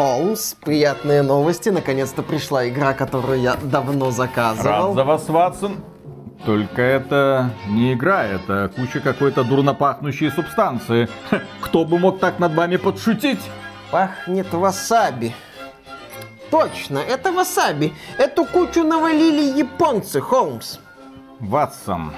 Холмс, 0.00 0.54
приятные 0.54 1.20
новости. 1.20 1.68
Наконец-то 1.68 2.22
пришла 2.22 2.66
игра, 2.66 2.94
которую 2.94 3.38
я 3.38 3.56
давно 3.56 4.10
заказывал. 4.10 4.64
Рад 4.64 4.94
за 4.94 5.04
вас, 5.04 5.28
Ватсон. 5.28 5.76
Только 6.46 6.80
это 6.80 7.50
не 7.68 7.92
игра, 7.92 8.24
это 8.24 8.72
куча 8.74 9.00
какой-то 9.00 9.44
дурно 9.44 9.74
пахнущей 9.74 10.30
субстанции. 10.30 11.06
Кто 11.60 11.84
бы 11.84 11.98
мог 11.98 12.18
так 12.18 12.38
над 12.38 12.54
вами 12.54 12.76
подшутить? 12.76 13.42
Пахнет 13.90 14.50
васаби. 14.54 15.34
Точно, 16.50 16.96
это 16.96 17.30
васаби. 17.30 17.92
Эту 18.16 18.46
кучу 18.46 18.82
навалили 18.82 19.58
японцы, 19.58 20.22
Холмс. 20.22 20.78
Ватсон, 21.40 22.14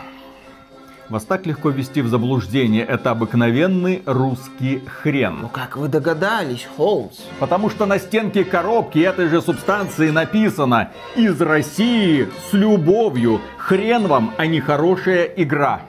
вас 1.12 1.24
так 1.24 1.46
легко 1.46 1.70
ввести 1.70 2.00
в 2.00 2.08
заблуждение. 2.08 2.84
Это 2.84 3.10
обыкновенный 3.10 4.02
русский 4.06 4.82
хрен. 4.86 5.42
Ну 5.42 5.48
как 5.48 5.76
вы 5.76 5.88
догадались, 5.88 6.66
Холмс? 6.76 7.20
Потому 7.38 7.70
что 7.70 7.86
на 7.86 7.98
стенке 7.98 8.44
коробки 8.44 8.98
этой 8.98 9.28
же 9.28 9.40
субстанции 9.40 10.10
написано 10.10 10.90
«Из 11.14 11.40
России 11.40 12.28
с 12.50 12.52
любовью. 12.52 13.40
Хрен 13.58 14.06
вам, 14.06 14.34
а 14.38 14.46
не 14.46 14.60
хорошая 14.60 15.24
игра». 15.24 15.82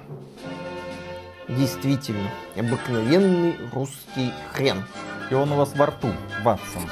Действительно, 1.47 2.29
обыкновенный 2.57 3.55
русский 3.73 4.31
хрен. 4.53 4.83
И 5.31 5.33
он 5.33 5.51
у 5.51 5.55
вас 5.55 5.71
во 5.75 5.87
рту, 5.87 6.09
Ватсон. 6.43 6.83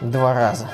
Два 0.00 0.34
раза. 0.34 0.68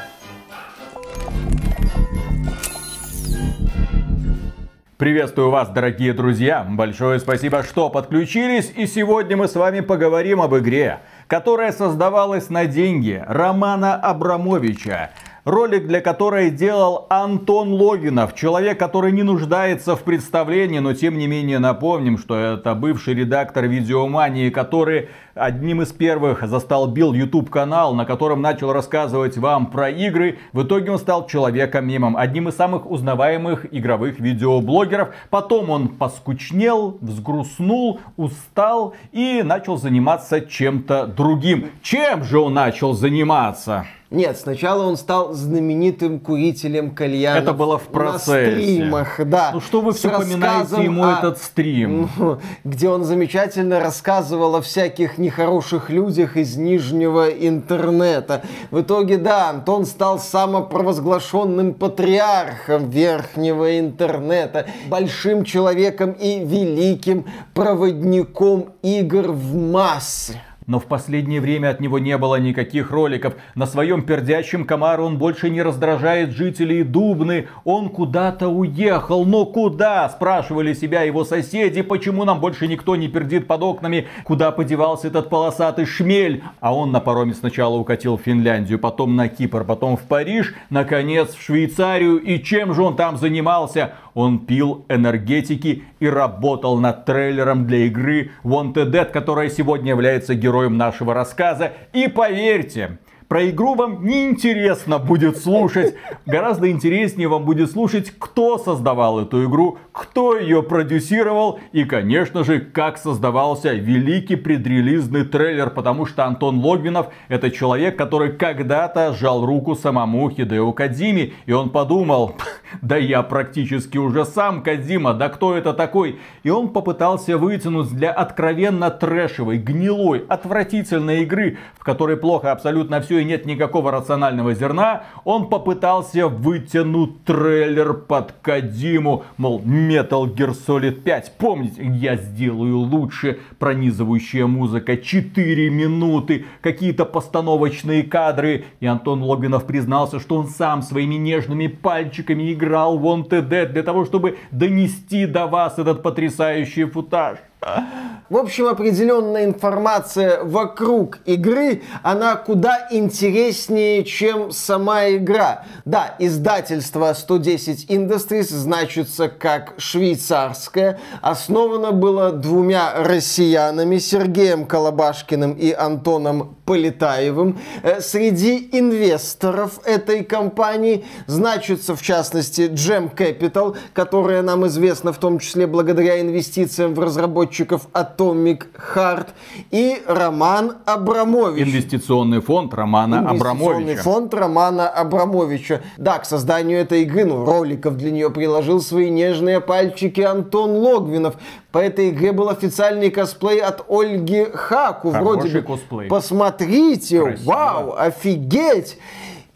Приветствую 4.99 5.51
вас, 5.51 5.69
дорогие 5.69 6.13
друзья! 6.13 6.67
Большое 6.69 7.21
спасибо, 7.21 7.63
что 7.63 7.89
подключились. 7.89 8.73
И 8.75 8.89
сегодня 8.89 9.37
мы 9.37 9.47
с 9.47 9.55
вами 9.55 9.79
поговорим 9.79 10.43
об 10.43 10.57
игре, 10.57 10.99
которая 11.29 11.71
создавалась 11.71 12.51
на 12.51 12.67
деньги 12.67 13.23
Романа 13.29 13.95
Абрамовича. 13.95 15.13
Ролик 15.45 15.87
для 15.87 16.01
которой 16.01 16.51
делал 16.51 17.07
Антон 17.11 17.73
Логинов, 17.73 18.35
человек, 18.35 18.79
который 18.79 19.13
не 19.13 19.23
нуждается 19.23 19.95
в 19.95 20.03
представлении, 20.03 20.81
но 20.81 20.95
тем 20.95 21.17
не 21.17 21.27
менее 21.27 21.59
напомним, 21.59 22.19
что 22.19 22.37
это 22.37 22.75
бывший 22.75 23.15
редактор 23.15 23.67
видеомании, 23.67 24.51
который 24.51 25.09
одним 25.35 25.83
из 25.83 25.93
первых 25.93 26.47
застолбил 26.47 27.13
YouTube 27.13 27.51
канал, 27.51 27.95
на 27.95 28.05
котором 28.05 28.43
начал 28.43 28.73
рассказывать 28.73 29.39
вам 29.39 29.67
про 29.67 29.91
игры. 29.91 30.39
В 30.53 30.65
итоге 30.65 30.91
он 30.91 30.99
стал 30.99 31.27
человеком-мемом, 31.27 32.17
одним 32.17 32.49
из 32.49 32.57
самых 32.57 32.91
узнаваемых 32.91 33.73
игровых 33.73 34.19
видеоблогеров. 34.19 35.15
Потом 35.31 35.71
он 35.71 35.89
поскучнел, 35.89 36.99
взгрустнул, 37.01 38.01
устал 38.17 38.95
и 39.13 39.43
начал 39.45 39.77
заниматься 39.77 40.41
чем-то 40.41 41.07
другим. 41.07 41.71
Чем 41.83 42.25
же 42.25 42.41
он 42.41 42.55
начал 42.55 42.93
заниматься? 42.93 43.87
Нет, 44.11 44.39
сначала 44.39 44.85
он 44.85 44.97
стал 44.97 45.35
знаменитым 45.35 46.19
курителем 46.19 46.93
кальяна. 46.93 47.39
Это 47.39 47.53
было 47.53 47.77
в 47.77 47.89
процессе. 47.89 48.33
На 48.33 48.63
стримах, 48.63 49.21
да. 49.27 49.51
Ну 49.53 49.61
что 49.61 49.83
вы 49.83 49.93
все 49.93 50.09
поминаете 50.09 50.83
ему 50.83 51.05
о... 51.05 51.19
этот 51.19 51.39
стрим? 51.39 52.09
Ну, 52.19 52.39
где 52.65 52.89
он 52.89 53.05
замечательно 53.05 53.81
рассказывал 53.81 54.57
о 54.57 54.63
всяких 54.63 55.19
нехороших 55.19 55.91
людях 55.91 56.37
из 56.37 56.57
нижнего 56.57 57.29
интернета. 57.29 58.43
В 58.71 58.81
итоге, 58.81 59.19
да, 59.19 59.51
Антон 59.51 59.85
стал 59.85 60.19
самопровозглашенным 60.19 61.75
патриархом 61.75 62.91
верхнего 62.91 63.79
интернета, 63.79 64.67
большим 64.89 65.45
человеком 65.45 66.13
и 66.13 66.45
великим 66.45 67.27
проводником 67.55 68.71
игр 68.83 69.33
в 69.33 69.55
массы 69.55 70.41
но 70.69 70.79
в 70.79 70.85
последнее 70.85 71.41
время 71.41 71.71
от 71.71 71.81
него 71.81 71.99
не 71.99 72.17
было 72.17 72.37
никаких 72.37 72.93
роликов. 72.93 73.35
На 73.55 73.67
своем 73.67 74.03
пердящем 74.03 74.65
комару 74.65 75.05
он 75.05 75.19
больше 75.19 75.51
не 75.51 75.63
раздражает 75.63 76.31
жителей 76.31 76.85
Дубны. 76.85 77.49
Он 77.65 77.89
куда-то 77.89 78.49
уехал. 78.49 79.25
Но 79.25 79.47
куда? 79.47 80.09
Спрашивали 80.11 80.75
себя 80.75 81.03
его 81.03 81.25
соседи. 81.25 81.81
Почему 81.81 82.25
нам 82.25 82.39
больше 82.39 82.69
никто 82.69 82.97
не 82.97 83.09
пердит 83.09 83.47
под 83.47 83.63
окнами? 83.63 84.07
Куда 84.25 84.53
подевался 84.53 85.09
этот 85.09 85.31
полосатый 85.31 85.87
шмель? 85.87 86.45
А 86.61 86.75
он 86.75 86.93
на 86.93 87.01
пароме 87.01 87.33
сначала 87.33 87.77
укатил 87.77 88.19
в 88.19 88.23
Финляндию, 88.23 88.79
потом 88.79 89.17
на 89.17 89.29
Кипр, 89.29 89.65
потом 89.65 89.97
в 89.97 90.03
Париж, 90.03 90.55
наконец 90.69 91.31
в 91.35 91.43
Швейцарию. 91.43 92.19
И 92.19 92.43
чем 92.43 92.75
же 92.75 92.83
он 92.83 92.95
там 92.95 93.17
занимался? 93.17 93.95
Он 94.19 94.41
пил 94.41 94.85
энергетики 94.89 95.85
и 96.01 96.09
работал 96.09 96.77
над 96.81 97.05
трейлером 97.05 97.69
для 97.69 97.87
игры 97.87 98.33
Wanted 98.43 98.91
Dead, 98.91 99.05
которая 99.13 99.49
сегодня 99.49 99.91
является 99.91 100.35
героем 100.35 100.77
нашего 100.77 101.15
рассказа. 101.15 101.75
И 101.93 102.09
поверьте, 102.09 102.99
про 103.29 103.51
игру 103.51 103.75
вам 103.75 104.07
не 104.07 104.31
интересно 104.31 104.99
будет 104.99 105.37
слушать. 105.37 105.95
Гораздо 106.25 106.71
интереснее 106.71 107.29
вам 107.29 107.45
будет 107.45 107.71
слушать, 107.71 108.11
кто 108.19 108.57
создавал 108.57 109.21
эту 109.21 109.45
игру, 109.45 109.77
кто 109.93 110.37
ее 110.37 110.63
продюсировал 110.63 111.61
и, 111.73 111.85
конечно 111.85 112.43
же, 112.43 112.61
как 112.61 112.97
создавался 112.97 113.75
великий 113.75 114.37
предрелизный 114.37 115.25
трейлер, 115.25 115.69
потому 115.69 116.07
что 116.07 116.25
Антон 116.25 116.59
Логвинов 116.59 117.09
это 117.29 117.51
человек, 117.51 117.97
который 117.97 118.33
когда-то 118.33 119.13
сжал 119.13 119.45
руку 119.45 119.75
самому 119.75 120.31
Хидео 120.31 120.73
Кадзиме, 120.73 121.33
и 121.45 121.53
он 121.53 121.69
подумал, 121.69 122.35
да 122.81 122.97
я 122.97 123.23
практически 123.23 123.99
уже 123.99 124.25
сам 124.25 124.63
Кадзима, 124.63 125.13
да 125.13 125.29
кто 125.29 125.55
это 125.55 125.75
такой? 125.75 126.19
И 126.45 126.51
он 126.51 126.69
попытался 126.69 127.37
вытянуть 127.37 127.91
для 127.91 128.11
откровенно 128.11 128.91
трэшевой, 128.91 129.59
гнилой, 129.59 130.25
отвратительной 130.29 131.25
игры, 131.25 131.59
в 131.79 131.85
которой 131.85 132.17
плохо 132.17 132.53
абсолютно 132.53 133.03
все 133.03 133.18
и 133.19 133.25
нет 133.25 133.47
никакого 133.47 133.91
рационального 133.91 134.55
зерна, 134.55 135.05
он 135.25 135.49
попытался 135.49 136.29
вытянуть 136.29 137.25
трейлер 137.25 137.95
под 137.95 138.33
Кадиму, 138.43 139.25
мол, 139.37 139.61
Metal 139.61 140.33
Gear 140.35 140.55
Solid 140.67 141.03
5, 141.03 141.33
помните, 141.39 141.83
я 141.85 142.17
сделаю 142.17 142.79
лучше, 142.79 143.41
пронизывающая 143.59 144.47
музыка, 144.47 144.97
4 144.97 145.71
минуты, 145.71 146.47
какие-то 146.61 147.05
постановочные 147.05 148.03
кадры, 148.03 148.65
и 148.81 148.87
Антон 148.87 149.23
Логвинов 149.23 149.67
признался, 149.67 150.21
что 150.21 150.37
он 150.37 150.49
сам 150.49 150.83
своими 150.83 151.17
нежными 151.17 151.67
пальчиками 151.67 152.53
играл 152.53 152.99
Wanted 152.99 153.49
Dead 153.49 153.67
для 153.67 153.83
того, 153.83 154.05
чтобы 154.05 154.39
донести 154.51 155.27
до 155.27 155.47
вас 155.47 155.79
этот 155.79 156.03
потрясающий 156.03 156.85
футаж. 156.85 157.39
В 157.61 158.37
общем, 158.37 158.67
определенная 158.67 159.47
информация 159.47 160.45
вокруг 160.45 161.19
игры, 161.25 161.83
она 162.03 162.37
куда 162.37 162.89
интереснее, 162.91 164.05
чем 164.05 164.53
сама 164.53 165.09
игра. 165.09 165.65
Да, 165.85 166.15
издательство 166.19 167.13
110 167.13 167.91
Industries 167.91 168.53
значится 168.55 169.29
как 169.29 169.75
швейцарское. 169.79 171.01
Основано 171.23 171.93
было 171.93 172.31
двумя 172.31 172.93
россиянами, 173.03 173.99
Сергеем 173.99 174.67
Колобашкиным 174.67 175.53
и 175.53 175.73
Антоном 175.73 176.58
Полетаевым. 176.69 177.57
Э, 177.83 178.03
среди 178.03 178.69
инвесторов 178.73 179.81
этой 179.87 180.23
компании 180.23 181.03
значится, 181.27 181.97
в 181.97 182.03
частности, 182.03 182.69
Gem 182.69 183.11
Capital, 183.17 183.75
которая 183.95 184.43
нам 184.43 184.67
известна 184.67 185.15
в 185.15 185.19
том 185.19 185.39
числе 185.39 185.67
благодаря 185.67 186.21
инвестициям 186.21 186.93
в 186.93 187.01
разработчиков 187.01 187.89
Atomic 187.95 188.67
Heart, 188.95 189.29
и 189.71 190.03
Роман 190.07 190.75
Абрамович. 190.85 191.69
Инвестиционный 191.69 192.43
фонд 192.43 192.75
Романа 192.75 193.15
Инвестиционный 193.15 193.55
Абрамовича. 193.55 194.03
фонд 194.03 194.35
Романа 194.35 194.89
Абрамовича. 194.91 195.81
Да, 195.97 196.19
к 196.19 196.27
созданию 196.27 196.81
этой 196.81 197.03
игры, 197.05 197.25
ну, 197.25 197.47
роликов 197.47 197.97
для 197.97 198.11
нее 198.11 198.29
приложил 198.31 198.83
свои 198.83 199.09
нежные 199.09 199.63
пальчики 199.63 200.21
Антон 200.21 200.73
Логвинов. 200.73 201.37
По 201.79 201.83
этой 201.83 202.09
игре 202.09 202.33
был 202.33 202.49
официальный 202.49 203.09
косплей 203.09 203.61
от 203.61 203.85
Ольги 203.89 204.47
Хаку. 204.53 205.13
Хороший 205.13 205.23
Вроде 205.43 205.61
бы, 205.61 205.63
косплей. 205.63 206.09
посмотрите, 206.09 207.23
Красиво. 207.23 207.45
вау, 207.53 207.95
офигеть. 207.97 208.99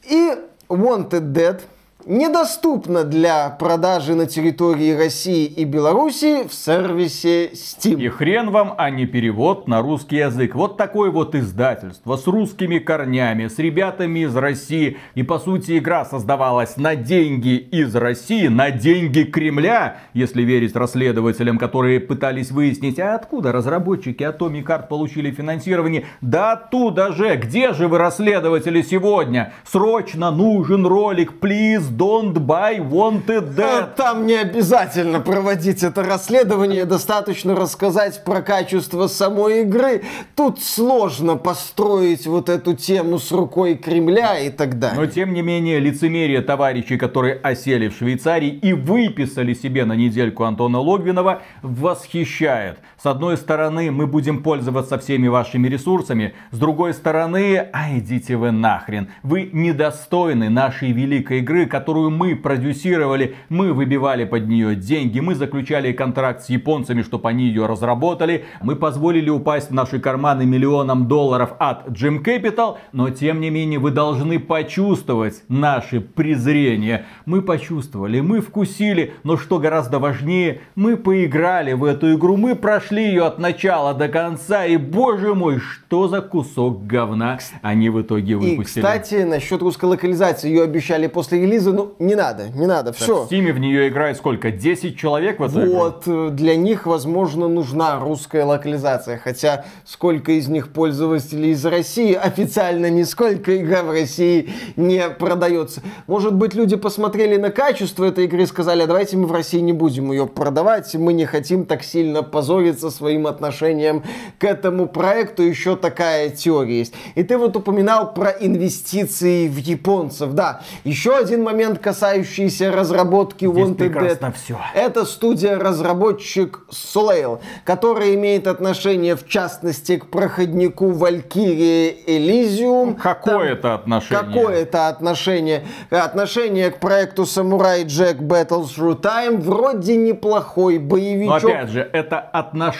И 0.09 0.31
Wanted 0.69 1.33
Dead 1.33 1.61
недоступна 2.07 3.05
для 3.05 3.51
продажи 3.51 4.15
на 4.15 4.27
территории 4.27 4.93
России 4.93 5.47
и 5.47 5.65
Беларуси 5.65 6.47
в 6.49 6.53
сервисе 6.53 7.51
Steam. 7.53 8.01
И 8.01 8.09
хрен 8.09 8.51
вам, 8.51 8.75
а 8.79 8.91
не 8.91 9.07
перевод 9.07 9.69
на 9.69 9.83
русский 9.83 10.17
язык. 10.17 10.55
Вот 10.55 10.77
такое 10.77 11.11
вот 11.11 11.35
издательство 11.35 12.17
с 12.17 12.27
русскими 12.27 12.79
корнями, 12.79 13.49
с 13.49 13.59
ребятами 13.59 14.21
из 14.21 14.37
России. 14.37 14.97
И 15.15 15.23
по 15.23 15.39
сути 15.39 15.79
игра 15.79 16.05
создавалась 16.05 16.77
на 16.77 16.97
деньги 16.97 17.57
из 17.57 17.95
России, 17.95 18.49
на 18.49 18.71
деньги 18.71 19.23
Кремля, 19.23 19.99
если 20.15 20.43
верить 20.43 20.75
расследователям, 20.75 21.59
которые 21.59 22.01
пытались 22.01 22.51
выяснить, 22.51 22.99
а 22.99 23.15
откуда 23.15 23.53
разработчики 23.53 24.23
Atomic 24.23 24.65
Art 24.65 24.89
получили 24.89 25.31
финансирование. 25.31 26.07
Да 26.21 26.53
оттуда 26.53 27.13
же, 27.13 27.37
где 27.37 27.73
же 27.73 27.89
вы 27.89 27.99
расследователи 27.99 28.83
сегодня? 28.83 29.53
Срочно 29.65 30.31
нужен 30.31 30.87
ролик, 30.87 31.39
плиз, 31.41 31.92
don't 31.97 32.35
buy 32.35 32.79
Wanted 32.79 33.55
Dead. 33.55 33.83
А 33.83 33.87
там 33.87 34.27
не 34.27 34.35
обязательно 34.35 35.21
проводить 35.21 35.83
это 35.83 36.03
расследование, 36.03 36.85
достаточно 36.85 37.55
рассказать 37.55 38.25
про 38.25 38.43
качество 38.43 39.07
самой 39.07 39.63
игры. 39.63 40.03
Тут 40.35 40.63
сложно 40.63 41.37
построить 41.37 42.27
вот 42.27 42.49
эту 42.49 42.75
тему 42.75 43.19
с 43.19 43.31
рукой 43.33 43.75
Кремля 43.77 44.39
и 44.39 44.51
так 44.51 44.79
далее. 44.79 45.01
Но 45.01 45.07
тем 45.07 45.33
не 45.35 45.43
менее, 45.43 45.79
лицемерие 45.79 46.43
товарищей, 46.43 46.97
которые 46.97 47.35
осели 47.35 47.89
в 47.89 47.97
Швейцарии 47.97 48.51
и 48.51 48.73
выписали 48.73 49.55
себе 49.55 49.85
на 49.85 49.95
недельку 49.95 50.45
Антона 50.45 50.79
Логвинова, 50.79 51.43
восхищает. 51.63 52.79
С 53.03 53.07
одной 53.07 53.37
стороны, 53.37 53.91
мы 53.91 54.07
будем 54.07 54.45
пользоваться 54.45 54.97
всеми 54.97 55.27
вашими 55.27 55.67
ресурсами, 55.67 56.35
с 56.53 56.57
другой 56.57 56.95
стороны, 56.95 57.57
а 57.73 57.99
идите 57.99 58.37
вы 58.37 58.53
нахрен. 58.53 59.09
Вы 59.25 59.51
недостойны 59.53 60.49
нашей 60.49 60.93
великой 60.93 61.41
игры, 61.41 61.67
которую 61.67 62.11
мы 62.11 62.37
продюсировали, 62.37 63.35
мы 63.49 63.73
выбивали 63.73 64.25
под 64.25 64.47
нее 64.47 64.77
деньги, 64.77 65.19
мы 65.19 65.35
заключали 65.35 65.91
контракт 65.91 66.45
с 66.45 66.49
японцами, 66.49 67.03
чтобы 67.03 67.29
они 67.29 67.47
ее 67.47 67.67
разработали, 67.67 68.45
мы 68.63 68.77
позволили 68.77 69.31
упасть 69.31 69.71
в 69.71 69.75
наши 69.75 69.99
карманы 69.99 70.47
миллионам 70.47 71.09
долларов 71.09 71.55
от 71.59 71.89
Jim 71.89 72.23
Capital, 72.23 72.77
но 72.93 73.11
тем 73.11 73.41
не 73.41 73.51
менее 73.51 73.81
вы 73.81 73.91
должны 73.91 74.39
почувствовать 74.39 75.43
наше 75.49 76.01
презрение. 76.01 77.07
Мы 77.27 77.43
почувствовали, 77.43 78.21
мы 78.21 78.41
вкусили, 78.41 79.15
но 79.25 79.37
что 79.37 79.59
гораздо 79.59 79.99
важнее, 79.99 80.61
мы 80.77 80.97
поиграли 80.97 81.73
в 81.73 81.83
эту 81.83 82.15
игру, 82.15 82.37
мы 82.37 82.55
прошли 82.55 82.92
ее 83.01 83.25
от 83.25 83.39
начала 83.39 83.95
до 83.95 84.09
конца, 84.09 84.67
и 84.67 84.77
боже 84.77 85.35
мой, 85.35 85.59
что 85.59 86.09
за 86.09 86.21
кусок 86.21 86.87
говна 86.87 87.39
они 87.63 87.89
в 87.91 88.01
итоге 88.03 88.37
выпустили. 88.37 88.81
И, 88.81 88.83
кстати, 88.83 89.15
насчет 89.23 89.63
русской 89.63 89.87
локализации, 89.87 90.49
ее 90.49 90.65
обещали 90.65 91.07
после 91.07 91.41
релиза, 91.41 91.73
ну, 91.73 91.95
не 91.99 92.15
надо, 92.15 92.49
не 92.51 92.67
надо, 92.67 92.93
все. 92.93 93.25
В 93.25 93.31
Steam 93.31 93.53
в 93.53 93.59
нее 93.59 93.89
играет 93.89 94.17
сколько? 94.17 94.51
10 94.51 94.97
человек 94.97 95.41
в 95.41 95.45
эту 95.45 95.61
Вот, 95.61 96.07
игру? 96.07 96.29
Э, 96.29 96.31
для 96.31 96.57
них, 96.57 96.87
возможно, 96.87 97.49
нужна 97.49 97.99
русская 97.99 98.45
локализация, 98.45 99.19
хотя 99.19 99.65
сколько 99.85 100.33
из 100.33 100.49
них 100.49 100.73
пользователей 100.73 101.51
из 101.51 101.65
России, 101.65 102.15
официально 102.15 102.91
нисколько 102.91 103.57
игра 103.57 103.83
в 103.83 103.91
России 103.91 104.51
не 104.77 105.09
продается. 105.09 105.83
Может 106.07 106.35
быть, 106.35 106.55
люди 106.55 106.77
посмотрели 106.77 107.37
на 107.37 107.51
качество 107.51 108.05
этой 108.05 108.25
игры 108.25 108.43
и 108.43 108.47
сказали, 108.47 108.83
а 108.83 108.87
давайте 108.87 109.17
мы 109.17 109.27
в 109.27 109.33
России 109.33 109.61
не 109.61 109.73
будем 109.73 110.13
ее 110.13 110.27
продавать, 110.27 110.95
мы 110.95 111.13
не 111.13 111.27
хотим 111.27 111.65
так 111.65 111.83
сильно 111.83 112.23
позориться 112.23 112.82
своим 112.91 113.27
отношением 113.27 114.03
к 114.39 114.45
этому 114.45 114.87
проекту, 114.87 115.43
еще 115.43 115.77
такая 115.77 116.31
теория 116.31 116.79
есть. 116.79 116.95
И 117.15 117.23
ты 117.23 117.37
вот 117.37 117.57
упоминал 117.57 118.13
про 118.15 118.31
инвестиции 118.31 119.49
в 119.49 119.57
японцев. 119.57 120.33
Да, 120.33 120.63
еще 120.85 121.17
один 121.17 121.43
момент, 121.43 121.79
касающийся 121.79 122.71
разработки 122.73 123.47
Здесь 123.47 123.67
Wanted 123.67 123.93
Dead. 123.93 124.33
Все. 124.35 124.59
Это 124.75 125.05
студия-разработчик 125.05 126.61
Soleil, 126.71 127.41
которая 127.65 128.15
имеет 128.15 128.47
отношение, 128.47 129.17
в 129.17 129.27
частности, 129.29 129.99
к 129.99 130.07
проходнику 130.07 130.91
Valkyrie 130.91 132.05
Elysium. 132.07 132.95
Какое 133.01 133.53
это 133.53 133.75
отношение? 133.75 134.25
Какое 134.25 134.55
это 134.63 134.89
отношение? 134.89 135.65
Отношение 135.91 136.71
к 136.71 136.79
проекту 136.79 137.23
Samurai 137.23 137.85
Jack 137.85 138.19
Battle 138.19 138.65
Through 138.65 139.01
Time 139.01 139.41
вроде 139.41 139.97
неплохой 139.97 140.79
боевичок. 140.79 141.43
Но 141.43 141.49
опять 141.49 141.69
же, 141.69 141.89
это 141.93 142.19
отношение. 142.19 142.72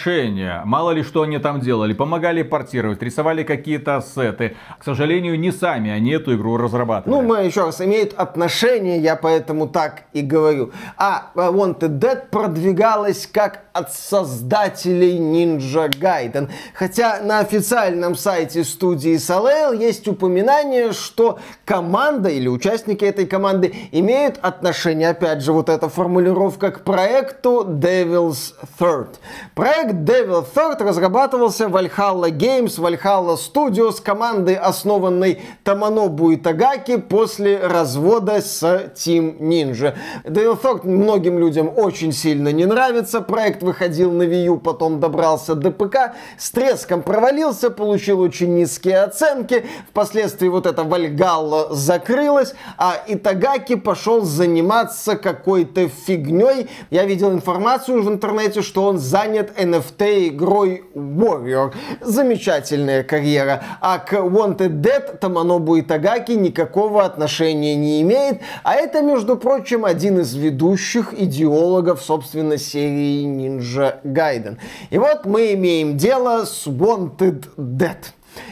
Мало 0.65 0.91
ли 0.93 1.03
что 1.03 1.23
они 1.23 1.39
там 1.39 1.61
делали. 1.61 1.93
Помогали 1.93 2.43
портировать, 2.43 3.03
рисовали 3.03 3.43
какие-то 3.43 3.97
ассеты. 3.97 4.57
К 4.79 4.85
сожалению, 4.85 5.39
не 5.39 5.53
сами 5.53 5.91
они 5.91 6.13
эту 6.13 6.35
игру 6.35 6.57
разрабатывали. 6.57 7.21
Ну, 7.21 7.27
мы 7.27 7.45
еще 7.45 7.65
раз, 7.65 7.81
имеют 7.81 8.15
отношение, 8.15 8.99
я 8.99 9.17
поэтому 9.17 9.69
так 9.69 10.05
и 10.13 10.23
говорю. 10.23 10.73
А 10.97 11.31
Wanted 11.35 11.99
Dead 11.99 12.29
продвигалась 12.31 13.27
как 13.27 13.65
от 13.73 13.93
создателей 13.93 15.19
Ninja 15.19 15.89
Gaiden. 15.89 16.51
Хотя 16.75 17.21
на 17.23 17.39
официальном 17.39 18.15
сайте 18.15 18.65
студии 18.65 19.17
Soleil 19.17 19.77
есть 19.77 20.07
упоминание, 20.09 20.93
что 20.93 21.39
команда 21.65 22.29
или 22.29 22.49
участники 22.49 23.05
этой 23.05 23.27
команды 23.27 23.75
имеют 23.93 24.39
отношение, 24.43 25.11
опять 25.11 25.43
же, 25.43 25.53
вот 25.53 25.69
эта 25.69 25.89
формулировка 25.89 26.71
к 26.71 26.85
проекту 26.85 27.65
Devil's 27.67 28.55
Third. 28.79 29.09
Проект 29.55 29.82
Devil's 29.91 30.47
Third 30.55 30.83
разрабатывался 30.83 31.65
Valhalla 31.65 32.31
Games, 32.31 32.79
Valhalla 32.79 33.37
Studios, 33.37 34.01
командой, 34.03 34.55
основанной 34.55 35.41
Таманобу 35.65 36.35
Итагаки 36.35 36.99
после 36.99 37.59
развода 37.59 38.41
с 38.41 38.63
Team 38.95 39.39
Ninja. 39.41 39.95
Devil 40.25 40.61
Third 40.61 40.87
многим 40.87 41.39
людям 41.39 41.71
очень 41.75 42.13
сильно 42.13 42.53
не 42.53 42.65
нравится. 42.65 43.21
Проект 43.21 43.63
выходил 43.63 44.13
на 44.13 44.23
Wii 44.23 44.45
U, 44.45 44.59
потом 44.59 45.01
добрался 45.01 45.55
до 45.55 45.71
ПК, 45.71 46.15
с 46.39 46.51
треском 46.51 47.03
провалился, 47.03 47.71
получил 47.71 48.21
очень 48.21 48.55
низкие 48.55 49.03
оценки. 49.03 49.67
Впоследствии 49.91 50.49
вот 50.49 50.67
эта 50.67 50.85
Вальгалла 50.85 51.75
закрылась, 51.75 52.55
а 52.79 53.03
Итагаки 53.09 53.75
пошел 53.75 54.23
заниматься 54.23 55.17
какой-то 55.17 55.89
фигней. 55.89 56.69
Я 56.91 57.05
видел 57.05 57.33
информацию 57.33 58.03
в 58.03 58.09
интернете, 58.09 58.63
что 58.63 58.85
он 58.85 58.99
занят 58.99 59.53
NFT 59.63 60.29
игрой 60.29 60.85
Warrior. 60.95 61.73
Замечательная 62.01 63.03
карьера. 63.03 63.63
А 63.81 63.99
к 63.99 64.13
Wanted 64.15 64.81
Dead 64.81 65.19
Таманобу 65.19 65.79
Итагаки 65.81 66.33
никакого 66.33 67.05
отношения 67.05 67.75
не 67.77 68.03
имеет. 68.03 68.41
А 68.63 68.75
это, 68.75 69.03
между 69.03 69.37
прочим, 69.37 69.85
один 69.85 70.21
из 70.21 70.35
ведущих 70.35 71.15
идеологов, 71.15 72.03
собственно, 72.03 72.59
серии 72.59 73.25
Ninja 73.25 74.01
Gaiden. 74.05 74.59
И 74.91 74.99
вот 74.99 75.27
мы 75.27 75.53
имеем 75.55 75.97
дело 75.97 76.45
с 76.45 76.67
Wanted 76.67 77.49
Dead. 77.57 77.99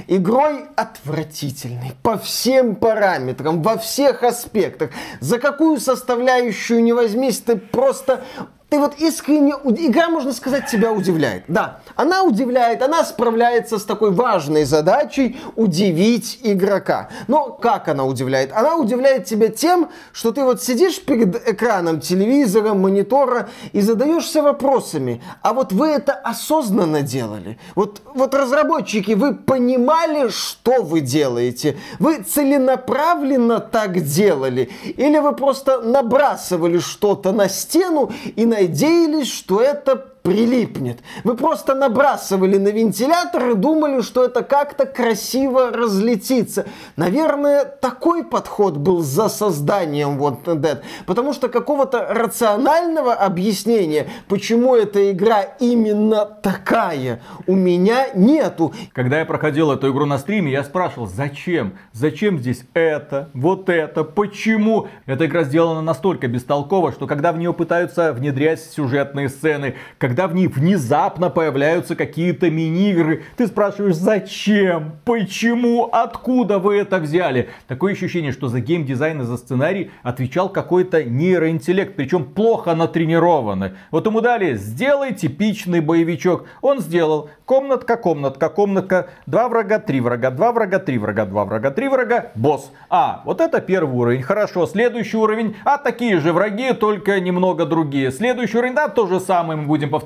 Игрой 0.09 0.67
отвратительной 0.77 1.93
по 2.03 2.19
всем 2.19 2.75
параметрам, 2.75 3.63
во 3.63 3.79
всех 3.79 4.23
аспектах. 4.23 4.91
За 5.21 5.39
какую 5.39 5.79
составляющую 5.81 6.83
не 6.83 6.93
возьмись, 6.93 7.41
ты 7.41 7.57
просто 7.57 8.23
ты 8.71 8.79
вот 8.79 8.95
искренне, 8.99 9.53
игра, 9.65 10.09
можно 10.09 10.33
сказать, 10.33 10.67
тебя 10.71 10.93
удивляет. 10.93 11.45
Да, 11.49 11.81
она 11.97 12.23
удивляет, 12.23 12.83
она 12.83 13.05
справляется 13.05 13.79
с 13.79 13.85
такой 13.85 14.13
важной 14.13 14.65
задачей 14.65 15.41
удивить 15.57 16.39
игрока. 16.45 17.09
Но 17.27 17.51
как 17.51 17.89
она 17.89 18.05
удивляет? 18.05 18.53
Она 18.53 18.77
удивляет 18.77 19.25
тебя 19.25 19.49
тем, 19.49 19.91
что 20.13 20.31
ты 20.31 20.45
вот 20.45 20.63
сидишь 20.63 21.01
перед 21.03 21.49
экраном 21.49 22.01
телевизора, 22.01 22.75
монитора 22.75 23.49
и 23.73 23.81
задаешься 23.81 24.41
вопросами. 24.41 25.21
А 25.43 25.53
вот 25.53 25.73
вы 25.73 25.89
это 25.89 26.13
осознанно 26.13 27.03
делали? 27.03 27.59
Вот, 27.75 28.01
вот 28.15 28.35
разработчики, 28.35 29.13
вы 29.13 29.35
понимали, 29.35 30.29
что 30.29 30.83
вы 30.83 31.01
делаете? 31.01 31.77
Вы 31.99 32.23
целенаправленно 32.23 33.59
так 33.59 34.01
делали? 34.01 34.71
Или 34.85 35.19
вы 35.19 35.35
просто 35.35 35.81
набрасывали 35.81 36.79
что-то 36.79 37.33
на 37.33 37.49
стену 37.49 38.13
и 38.37 38.47
на 38.47 38.60
надеялись, 38.61 39.33
что 39.33 39.61
это 39.61 39.97
прилипнет. 40.23 41.01
Вы 41.25 41.35
просто 41.37 41.75
набрасывали 41.75 42.57
на 42.59 42.69
вентилятор 42.69 43.51
и 43.51 43.55
думали, 43.55 44.03
что 44.03 44.25
это 44.25 44.43
как-то 44.43 44.87
красиво 44.87 45.71
разлетится. 45.71 46.67
Наверное, 46.97 47.65
такой 47.65 48.25
подход 48.25 48.77
был 48.77 49.01
за 49.01 49.29
созданием 49.29 50.19
Wanted 50.19 50.61
Dead, 50.61 50.83
потому 51.07 51.33
что 51.33 51.49
какого-то 51.49 52.07
рационального 52.11 53.15
объяснения, 53.15 54.09
почему 54.29 54.75
эта 54.75 55.11
игра 55.11 55.43
именно 55.59 56.25
такая, 56.25 57.21
у 57.47 57.55
меня 57.55 58.09
нету. 58.15 58.75
Когда 58.93 59.21
я 59.21 59.25
проходил 59.25 59.73
эту 59.73 59.91
игру 59.91 60.07
на 60.07 60.19
стриме, 60.19 60.53
я 60.53 60.65
спрашивал, 60.65 61.07
зачем? 61.07 61.79
Зачем 61.93 62.39
здесь 62.39 62.65
это, 62.75 63.31
вот 63.35 63.69
это, 63.69 64.05
почему? 64.05 64.89
Эта 65.07 65.27
игра 65.27 65.45
сделана 65.45 65.83
настолько 65.83 66.29
бестолково, 66.29 66.93
что 66.93 67.07
когда 67.07 67.33
в 67.33 67.39
нее 67.39 67.53
пытаются 67.53 68.13
внедрять 68.13 68.61
сюжетные 68.61 69.29
сцены, 69.29 69.77
когда 69.99 70.10
в 70.29 70.35
ней 70.35 70.49
внезапно 70.49 71.31
появляются 71.31 71.95
какие-то 71.95 72.51
мини-игры. 72.51 73.25
Ты 73.37 73.47
спрашиваешь, 73.47 73.97
зачем? 73.97 74.99
Почему? 75.05 75.89
Откуда 75.93 76.59
вы 76.59 76.79
это 76.79 76.99
взяли? 76.99 77.49
Такое 77.69 77.93
ощущение, 77.93 78.33
что 78.33 78.49
за 78.49 78.61
геймдизайн 78.61 79.23
и 79.23 79.25
за 79.25 79.37
сценарий 79.37 79.91
отвечал 80.03 80.49
какой-то 80.49 81.05
нейроинтеллект, 81.05 81.97
причем 81.97 82.25
плохо 82.25 82.75
натренированный. 82.75 83.73
Вот 83.91 84.07
ему 84.07 84.21
дали, 84.21 84.55
сделай 84.55 85.15
типичный 85.15 85.81
боевичок. 85.81 86.47
Он 86.61 86.81
сделал. 86.81 87.31
Комнатка, 87.45 87.97
комнатка, 87.97 88.49
комнатка. 88.49 89.11
Два 89.27 89.49
врага, 89.49 89.79
три 89.79 90.01
врага, 90.01 90.31
два 90.31 90.53
врага, 90.53 90.79
три 90.79 90.99
врага, 90.99 91.27
два 91.27 91.45
врага, 91.45 91.71
три 91.71 91.89
врага. 91.89 92.33
Босс. 92.35 92.71
А, 92.89 93.23
вот 93.25 93.41
это 93.41 93.61
первый 93.61 93.95
уровень. 93.95 94.23
Хорошо. 94.23 94.67
Следующий 94.67 95.17
уровень. 95.17 95.57
А 95.65 95.79
такие 95.79 96.21
же 96.21 96.33
враги, 96.33 96.73
только 96.73 97.19
немного 97.21 97.67
другие. 97.67 98.13
Следующий 98.13 98.59
уровень, 98.59 98.75
да, 98.75 98.89
то 98.89 99.07
же 99.07 99.21
самое 99.21 99.59
мы 99.59 99.67
будем 99.67 99.91
повторять. 99.91 100.00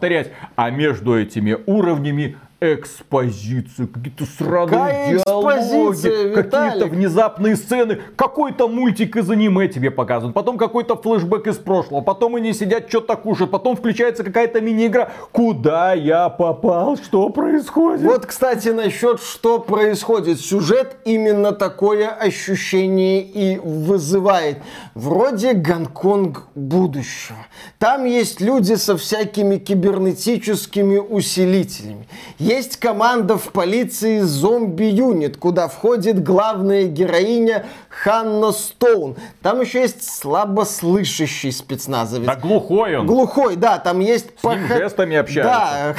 А 0.56 0.70
между 0.70 1.18
этими 1.18 1.56
уровнями 1.66 2.36
экспозиция, 2.72 3.86
какие-то 3.86 4.24
сраные 4.24 5.18
диалоги, 5.18 6.34
какие-то 6.34 6.86
внезапные 6.86 7.56
сцены, 7.56 8.00
какой-то 8.16 8.68
мультик 8.68 9.16
из 9.16 9.28
аниме 9.30 9.68
тебе 9.68 9.90
показан, 9.90 10.32
потом 10.32 10.56
какой-то 10.56 10.96
флешбэк 10.96 11.46
из 11.48 11.58
прошлого, 11.58 12.00
потом 12.00 12.36
они 12.36 12.52
сидят, 12.52 12.88
что-то 12.88 13.16
кушают, 13.16 13.50
потом 13.50 13.76
включается 13.76 14.24
какая-то 14.24 14.60
мини-игра. 14.60 15.10
Куда 15.32 15.92
я 15.92 16.28
попал? 16.28 16.96
Что 16.96 17.28
происходит? 17.28 18.02
Вот, 18.02 18.26
кстати, 18.26 18.68
насчет 18.68 19.20
что 19.20 19.58
происходит. 19.58 20.40
Сюжет 20.40 20.96
именно 21.04 21.52
такое 21.52 22.08
ощущение 22.08 23.22
и 23.22 23.58
вызывает. 23.58 24.58
Вроде 24.94 25.52
Гонконг 25.52 26.48
будущего. 26.54 27.38
Там 27.78 28.04
есть 28.04 28.40
люди 28.40 28.74
со 28.74 28.96
всякими 28.96 29.56
кибернетическими 29.56 30.98
усилителями. 30.98 32.06
Есть 32.38 32.53
команда 32.76 33.36
в 33.36 33.52
полиции 33.52 34.20
зомби-юнит, 34.20 35.36
куда 35.36 35.68
входит 35.68 36.22
главная 36.22 36.84
героиня 36.84 37.66
Ханна 37.88 38.52
Стоун. 38.52 39.16
Там 39.42 39.60
еще 39.60 39.80
есть 39.80 40.08
слабослышащий 40.08 41.52
спецназовец. 41.52 42.26
Да 42.26 42.36
глухой 42.36 42.96
он. 42.96 43.06
Глухой, 43.06 43.56
да, 43.56 43.78
там 43.78 44.00
есть... 44.00 44.26
С 44.40 44.44
ним 44.44 44.66
жестами 44.66 45.16
общаются. 45.16 45.54
Да, 45.54 45.94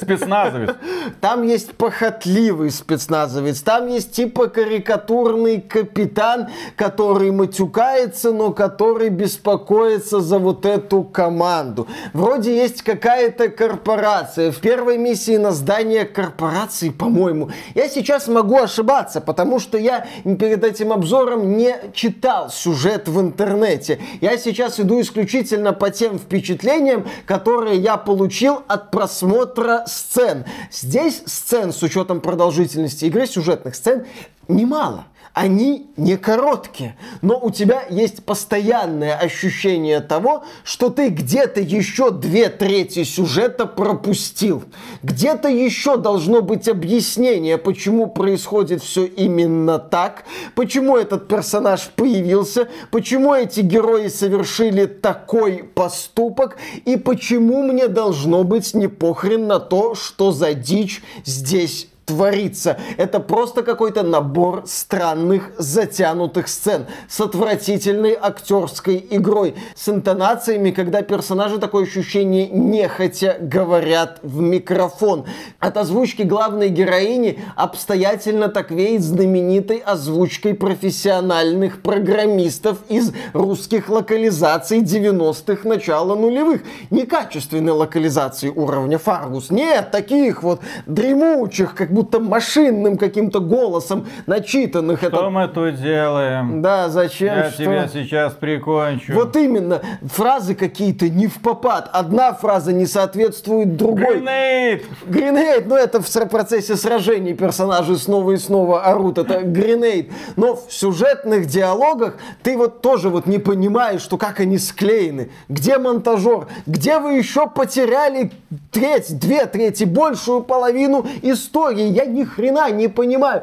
Спецназовец. 0.00 0.76
Там 1.20 1.42
есть 1.42 1.74
похотливый 1.74 2.70
спецназовец, 2.70 3.60
там 3.62 3.88
есть 3.88 4.12
типа 4.12 4.48
карикатурный 4.48 5.60
капитан, 5.60 6.48
который 6.76 7.30
матюкается, 7.30 8.32
но 8.32 8.52
который 8.52 9.08
беспокоится 9.08 10.20
за 10.20 10.38
вот 10.38 10.64
эту 10.64 11.02
команду. 11.02 11.88
Вроде 12.12 12.56
есть 12.56 12.82
какая-то 12.82 13.48
корпорация. 13.48 14.52
В 14.52 14.58
первой 14.58 14.98
миссии 14.98 15.36
на 15.36 15.50
здание 15.50 16.04
корпорации, 16.04 16.90
по-моему. 16.90 17.50
Я 17.74 17.88
сейчас 17.88 18.28
могу 18.28 18.58
ошибаться, 18.58 19.20
потому 19.20 19.58
что 19.58 19.78
я 19.78 20.06
перед 20.24 20.64
этим 20.64 20.92
обзором 20.92 21.56
не 21.56 21.74
читал 21.92 22.50
сюжет 22.50 23.08
в 23.08 23.20
интернете. 23.20 23.98
Я 24.20 24.38
сейчас 24.38 24.78
иду 24.78 25.00
исключительно 25.00 25.72
по 25.72 25.90
тем 25.90 26.18
впечатлениям, 26.18 27.06
которые 27.26 27.78
я 27.78 27.96
получил 27.96 28.62
от 28.68 28.90
просмотра 28.90 29.84
сцен. 29.88 30.44
Здесь 30.70 31.22
сцен 31.26 31.72
с 31.72 31.82
учетом 31.82 32.20
продолжительности 32.20 33.06
игры, 33.06 33.26
сюжетных 33.26 33.74
сцен, 33.74 34.06
немало 34.48 35.06
они 35.38 35.86
не 35.96 36.16
короткие, 36.16 36.96
но 37.22 37.38
у 37.38 37.50
тебя 37.50 37.84
есть 37.88 38.24
постоянное 38.24 39.14
ощущение 39.16 40.00
того, 40.00 40.42
что 40.64 40.90
ты 40.90 41.10
где-то 41.10 41.60
еще 41.60 42.10
две 42.10 42.48
трети 42.48 43.04
сюжета 43.04 43.66
пропустил. 43.66 44.64
Где-то 45.04 45.48
еще 45.48 45.96
должно 45.96 46.42
быть 46.42 46.68
объяснение, 46.68 47.56
почему 47.56 48.08
происходит 48.08 48.82
все 48.82 49.04
именно 49.04 49.78
так, 49.78 50.24
почему 50.56 50.96
этот 50.96 51.28
персонаж 51.28 51.88
появился, 51.94 52.66
почему 52.90 53.32
эти 53.32 53.60
герои 53.60 54.08
совершили 54.08 54.86
такой 54.86 55.62
поступок 55.62 56.56
и 56.84 56.96
почему 56.96 57.62
мне 57.62 57.86
должно 57.86 58.42
быть 58.42 58.74
не 58.74 58.88
похрен 58.88 59.46
на 59.46 59.60
то, 59.60 59.94
что 59.94 60.32
за 60.32 60.54
дичь 60.54 61.00
здесь 61.24 61.86
творится. 62.08 62.78
Это 62.96 63.20
просто 63.20 63.62
какой-то 63.62 64.02
набор 64.02 64.62
странных 64.66 65.52
затянутых 65.58 66.48
сцен 66.48 66.86
с 67.06 67.20
отвратительной 67.20 68.16
актерской 68.20 69.06
игрой, 69.10 69.54
с 69.76 69.88
интонациями, 69.90 70.70
когда 70.70 71.02
персонажи 71.02 71.58
такое 71.58 71.84
ощущение 71.84 72.48
нехотя 72.48 73.36
говорят 73.40 74.20
в 74.22 74.40
микрофон. 74.40 75.26
От 75.60 75.76
озвучки 75.76 76.22
главной 76.22 76.70
героини 76.70 77.40
обстоятельно 77.56 78.48
так 78.48 78.70
веет 78.70 79.02
знаменитой 79.02 79.76
озвучкой 79.76 80.54
профессиональных 80.54 81.82
программистов 81.82 82.78
из 82.88 83.12
русских 83.34 83.90
локализаций 83.90 84.78
90-х, 84.78 85.68
начала 85.68 86.14
нулевых. 86.14 86.62
Некачественной 86.88 87.72
локализации 87.72 88.48
уровня 88.48 88.96
Фаргус. 88.96 89.50
Нет, 89.50 89.90
таких 89.90 90.42
вот 90.42 90.60
дремучих, 90.86 91.74
как 91.74 91.92
будто 91.98 92.20
машинным 92.20 92.96
каким-то 92.96 93.40
голосом 93.40 94.06
начитанных. 94.26 94.98
Что 94.98 95.08
это... 95.08 95.30
мы 95.30 95.48
тут 95.48 95.82
делаем? 95.82 96.62
Да, 96.62 96.88
зачем? 96.90 97.34
Я 97.34 97.50
что? 97.50 97.64
тебя 97.64 97.88
сейчас 97.92 98.34
прикончу. 98.34 99.14
Вот 99.14 99.34
именно. 99.34 99.82
Фразы 100.02 100.54
какие-то 100.54 101.08
не 101.08 101.26
в 101.26 101.40
попад. 101.40 101.90
Одна 101.92 102.32
фраза 102.34 102.72
не 102.72 102.86
соответствует 102.86 103.76
другой. 103.76 104.18
Гринейд! 104.18 104.84
Гринейд, 105.06 105.66
ну 105.66 105.74
это 105.74 106.00
в 106.00 106.26
процессе 106.28 106.76
сражений 106.76 107.34
персонажи 107.34 107.96
снова 107.96 108.30
и 108.30 108.36
снова 108.36 108.84
орут. 108.84 109.18
Это 109.18 109.40
гринейд. 109.40 110.12
Но 110.36 110.54
в 110.54 110.72
сюжетных 110.72 111.46
диалогах 111.46 112.14
ты 112.44 112.56
вот 112.56 112.80
тоже 112.80 113.08
вот 113.08 113.26
не 113.26 113.38
понимаешь, 113.38 114.02
что 114.02 114.18
как 114.18 114.38
они 114.38 114.58
склеены. 114.58 115.30
Где 115.48 115.78
монтажер? 115.78 116.46
Где 116.66 117.00
вы 117.00 117.14
еще 117.14 117.48
потеряли 117.48 118.30
треть, 118.70 119.18
две 119.18 119.46
трети, 119.46 119.82
большую 119.82 120.42
половину 120.42 121.04
истории? 121.22 121.87
Я 121.88 122.04
ни 122.04 122.24
хрена 122.24 122.70
не 122.70 122.88
понимаю. 122.88 123.42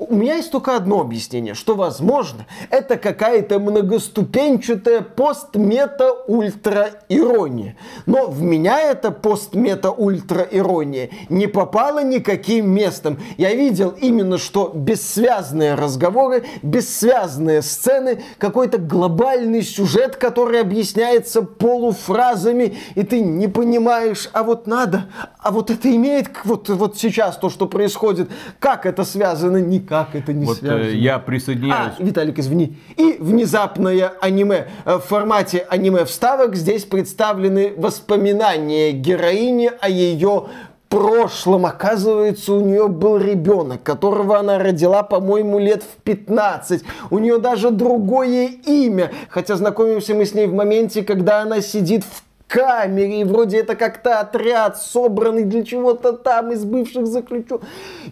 У 0.00 0.14
меня 0.14 0.36
есть 0.36 0.52
только 0.52 0.76
одно 0.76 1.00
объяснение, 1.00 1.54
что, 1.54 1.74
возможно, 1.74 2.46
это 2.70 2.96
какая-то 2.96 3.58
многоступенчатая 3.58 5.00
пост-мета-ультра-ирония. 5.00 7.76
Но 8.06 8.28
в 8.28 8.40
меня 8.40 8.80
эта 8.80 9.10
пост-мета-ультра-ирония 9.10 11.10
не 11.28 11.48
попала 11.48 12.04
никаким 12.04 12.70
местом. 12.70 13.18
Я 13.38 13.52
видел 13.54 13.90
именно, 13.90 14.38
что 14.38 14.70
бессвязные 14.72 15.74
разговоры, 15.74 16.44
бессвязные 16.62 17.62
сцены, 17.62 18.22
какой-то 18.38 18.78
глобальный 18.78 19.62
сюжет, 19.62 20.14
который 20.14 20.60
объясняется 20.60 21.42
полуфразами, 21.42 22.78
и 22.94 23.02
ты 23.02 23.20
не 23.20 23.48
понимаешь, 23.48 24.30
а 24.32 24.44
вот 24.44 24.68
надо, 24.68 25.06
а 25.40 25.50
вот 25.50 25.72
это 25.72 25.92
имеет, 25.92 26.28
вот, 26.44 26.68
вот 26.68 26.96
сейчас 26.96 27.36
то, 27.36 27.50
что 27.50 27.66
происходит, 27.66 28.30
как 28.60 28.86
это 28.86 29.02
связано, 29.02 29.56
не 29.56 29.87
как 29.88 30.14
это 30.14 30.32
не 30.32 30.44
вот, 30.44 30.58
связано? 30.58 30.82
Э, 30.82 30.94
я 30.94 31.18
присоединяюсь. 31.18 31.94
А, 31.98 32.02
Виталик, 32.02 32.38
извини. 32.38 32.76
И 32.96 33.16
внезапное 33.18 34.12
аниме. 34.20 34.68
В 34.84 35.00
формате 35.00 35.66
аниме-вставок 35.68 36.54
здесь 36.54 36.84
представлены 36.84 37.72
воспоминания 37.76 38.92
героини 38.92 39.70
о 39.80 39.88
ее 39.88 40.48
прошлом, 40.88 41.66
оказывается, 41.66 42.54
у 42.54 42.60
нее 42.60 42.88
был 42.88 43.18
ребенок, 43.18 43.82
которого 43.82 44.38
она 44.38 44.58
родила, 44.58 45.02
по-моему, 45.02 45.58
лет 45.58 45.82
в 45.82 46.02
15. 46.02 46.82
У 47.10 47.18
нее 47.18 47.38
даже 47.38 47.70
другое 47.70 48.46
имя, 48.46 49.12
хотя 49.28 49.56
знакомимся 49.56 50.14
мы 50.14 50.24
с 50.24 50.34
ней 50.34 50.46
в 50.46 50.54
моменте, 50.54 51.02
когда 51.02 51.42
она 51.42 51.60
сидит 51.60 52.04
в 52.04 52.22
камере, 52.48 53.20
и 53.20 53.24
вроде 53.24 53.58
это 53.58 53.76
как-то 53.76 54.20
отряд, 54.20 54.80
собранный 54.80 55.44
для 55.44 55.64
чего-то 55.64 56.12
там 56.14 56.50
из 56.50 56.64
бывших 56.64 57.06
заключенных. 57.06 57.62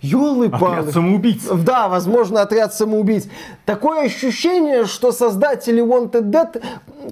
Ёлы-палы. 0.02 0.78
Отряд 0.78 0.94
самоубийц. 0.94 1.42
Да, 1.64 1.88
возможно, 1.88 2.42
отряд 2.42 2.74
самоубийц. 2.74 3.26
Такое 3.64 4.04
ощущение, 4.04 4.84
что 4.84 5.10
создатели 5.10 5.82
Wanted 5.82 6.30
Dead 6.30 6.62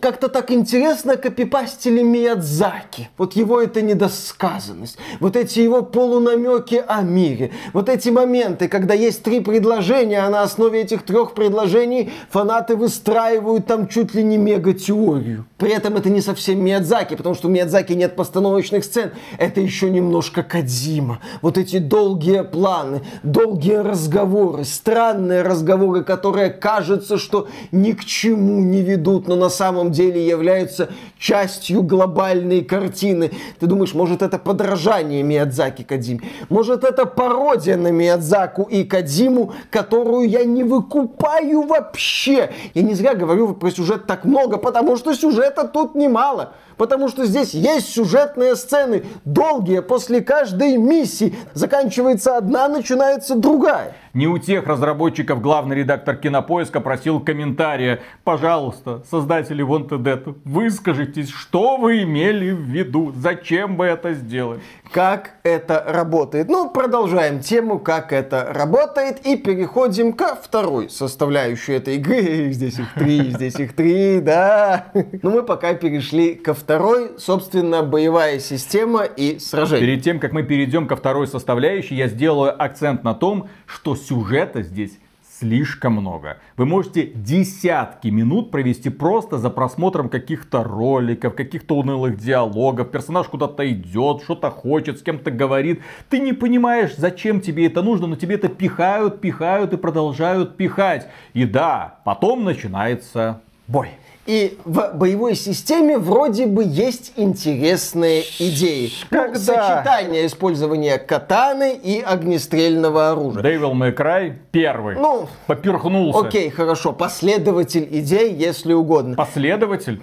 как-то 0.01 0.29
так 0.29 0.51
интересно 0.51 1.17
копипастили 1.17 2.03
Миядзаки. 2.03 3.09
Вот 3.17 3.33
его 3.35 3.61
это 3.61 3.81
недосказанность. 3.81 4.99
Вот 5.21 5.37
эти 5.37 5.61
его 5.61 5.83
полунамеки 5.83 6.85
о 6.87 7.03
мире. 7.03 7.53
Вот 7.73 7.89
эти 7.89 8.11
моменты, 8.11 8.69
когда 8.69 8.95
есть 8.95 9.23
три 9.23 9.41
предложения, 9.41 10.21
а 10.21 10.31
на 10.31 10.43
основе 10.43 10.83
этих 10.83 11.05
трех 11.05 11.35
предложений 11.35 12.13
фанаты 12.29 12.77
выстраивают 12.77 13.67
там 13.67 13.89
чуть 13.89 14.15
ли 14.15 14.23
не 14.23 14.37
мега-теорию. 14.37 15.47
При 15.65 15.73
этом 15.73 15.97
это 15.97 16.11
не 16.11 16.21
совсем 16.21 16.63
Миядзаки, 16.63 17.15
потому 17.17 17.35
что 17.35 17.49
у 17.49 17.51
Миядзаки 17.51 17.95
нет 17.95 18.17
постановочных 18.17 18.85
сцен. 18.85 19.13
Это 19.39 19.63
еще 19.63 19.89
немножко 19.89 20.43
Кадзима. 20.43 21.21
Вот 21.41 21.57
эти 21.57 21.79
долгие 21.79 22.43
планы, 22.43 23.01
долгие 23.23 23.77
разговоры, 23.77 24.65
странные 24.65 25.41
разговоры, 25.41 26.05
которые 26.05 26.51
кажется, 26.51 27.17
что 27.17 27.49
ни 27.73 27.93
к 27.93 28.05
чему 28.05 28.61
не 28.61 28.83
ведут, 28.83 29.27
но 29.27 29.37
на 29.37 29.49
самом 29.49 29.91
деле 29.91 30.27
являются 30.27 30.91
частью 31.19 31.83
глобальной 31.83 32.61
картины. 32.61 33.31
Ты 33.59 33.65
думаешь, 33.65 33.95
может 33.95 34.21
это 34.21 34.39
подражание 34.39 35.23
Миядзаки 35.23 35.83
Кадзиме? 35.83 36.21
Может 36.51 36.85
это 36.85 37.07
пародия 37.07 37.79
на 37.79 37.91
Миядзаку 37.91 38.65
и 38.65 38.85
Кадзиму, 38.85 39.55
которую 39.71 40.29
я 40.29 40.45
не 40.45 40.63
выкупаю 40.63 41.63
вообще? 41.63 42.51
Я 42.75 42.83
не 42.83 42.93
зря 42.93 43.15
говорю 43.15 43.55
про 43.55 43.71
сюжет 43.71 44.07
так 44.07 44.27
много, 44.27 44.59
потому 44.59 44.99
что 44.99 45.15
сюжета 45.55 45.69
тут 45.69 45.95
немало. 45.95 46.55
Потому 46.77 47.09
что 47.09 47.25
здесь 47.25 47.55
есть 47.55 47.93
сюжетные 47.93 48.57
сцены, 48.57 49.05
долгие, 49.25 49.81
после 49.81 50.21
каждой 50.21 50.77
миссии. 50.77 51.37
Заканчивается 51.53 52.37
одна, 52.37 52.67
начинается 52.69 53.37
другая. 53.37 53.95
Не 54.13 54.27
у 54.27 54.39
тех 54.39 54.67
разработчиков 54.67 55.41
главный 55.41 55.77
редактор 55.77 56.17
Кинопоиска 56.17 56.81
просил 56.81 57.21
комментария. 57.21 58.01
Пожалуйста, 58.25 59.05
создатели 59.09 59.65
Wanted 59.65 60.03
Dead. 60.03 60.37
Выскажитесь, 60.45 61.31
что 61.31 61.77
вы 61.77 62.03
имели 62.03 62.51
в 62.51 62.63
виду? 62.63 63.13
Зачем 63.17 63.77
вы 63.77 63.87
это 63.87 64.15
сделали? 64.15 64.61
Как 64.95 65.33
это 65.43 65.83
работает? 65.85 66.49
Ну, 66.49 66.71
продолжаем 66.71 67.41
тему, 67.41 67.81
как 67.81 68.13
это 68.13 68.53
работает, 68.53 69.27
и 69.27 69.37
переходим 69.37 70.13
ко 70.13 70.37
второй 70.41 70.89
составляющей 70.89 71.73
этой 71.73 71.97
игры. 71.97 72.53
Здесь 72.53 72.79
их 72.79 72.95
три, 72.95 73.33
здесь 73.33 73.57
их 73.57 73.75
три, 73.75 74.21
да. 74.21 74.93
Но 75.21 75.31
мы 75.31 75.43
пока 75.43 75.75
перешли 75.75 76.37
ко 76.37 76.55
второй, 76.55 77.19
собственно, 77.19 77.83
боевая 77.83 78.39
система 78.39 79.03
и 79.03 79.41
сражение. 79.41 79.85
Перед 79.85 80.05
тем, 80.05 80.21
как 80.21 80.31
мы 80.31 80.45
перейдем 80.45 80.87
ко 80.87 80.95
второй 80.95 81.27
составляющей, 81.27 81.97
я 81.97 82.07
сделаю 82.07 82.55
акцент 82.63 83.03
на 83.03 83.15
том, 83.15 83.49
что 83.67 83.97
сюжета 83.97 84.63
здесь 84.63 85.01
слишком 85.39 85.95
много. 85.95 86.39
Вы 86.57 86.67
можете 86.67 87.07
десятки 87.07 88.09
минут 88.09 88.51
провести 88.51 88.91
просто 88.91 89.39
за 89.39 89.51
просмотром 89.51 90.09
каких-то 90.09 90.63
роликов, 90.63 91.35
каких-то 91.35 91.77
унылых 91.77 92.17
диалогов. 92.17 92.91
Персонаж 92.91 93.27
куда-то 93.27 93.69
идет, 93.71 94.23
что-то 94.23 94.51
хочет, 94.51 94.99
с 94.99 95.03
кем-то 95.03 95.31
говорит. 95.31 95.83
Ты 96.09 96.21
не 96.21 96.33
понимаешь, 96.33 96.95
зачем 96.97 97.41
тебе 97.41 97.67
это 97.67 97.83
нужно, 97.83 98.07
но 98.07 98.17
тебе 98.17 98.37
это 98.37 98.49
пихают, 98.49 99.21
пихают 99.21 99.73
и 99.73 99.77
продолжают 99.77 100.57
пихать. 100.57 101.09
И 101.33 101.45
да, 101.45 101.99
потом 102.05 102.45
начинается 102.45 103.41
бой. 103.67 103.91
И 104.27 104.59
в 104.65 104.93
боевой 104.95 105.35
системе 105.35 105.99
вроде 105.99 106.47
бы 106.47 106.65
есть 106.65 107.13
интересные 107.17 108.23
идеи. 108.39 108.91
Как 109.11 109.35
ну, 109.35 109.39
сочетание 109.39 110.27
использования 110.27 110.97
катаны 110.97 111.75
и 111.75 112.01
огнестрельного 112.01 113.11
оружия. 113.11 113.43
Дэвил 113.43 113.75
Мэкрай 113.75 114.39
первый. 114.51 114.97
Ну, 114.97 115.29
поперхнулся. 115.47 116.27
Окей, 116.27 116.49
хорошо. 116.49 116.93
Последователь 116.93 117.87
идей, 117.91 118.33
если 118.33 118.73
угодно. 118.73 119.15
Последователь? 119.15 120.01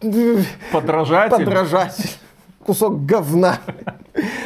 Подражатель? 0.72 1.44
Подражатель. 1.44 2.10
Кусок 2.64 3.04
говна. 3.04 3.58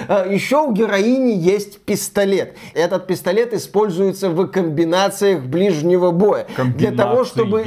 А, 0.08 0.26
Еще 0.26 0.58
у 0.58 0.72
героини 0.72 1.32
есть 1.32 1.80
пистолет. 1.84 2.56
Этот 2.74 3.06
пистолет 3.06 3.52
используется 3.52 4.30
в 4.30 4.46
комбинациях 4.48 5.42
ближнего 5.42 6.10
боя. 6.10 6.46
Для 6.76 6.92
того, 6.92 7.24
чтобы... 7.24 7.64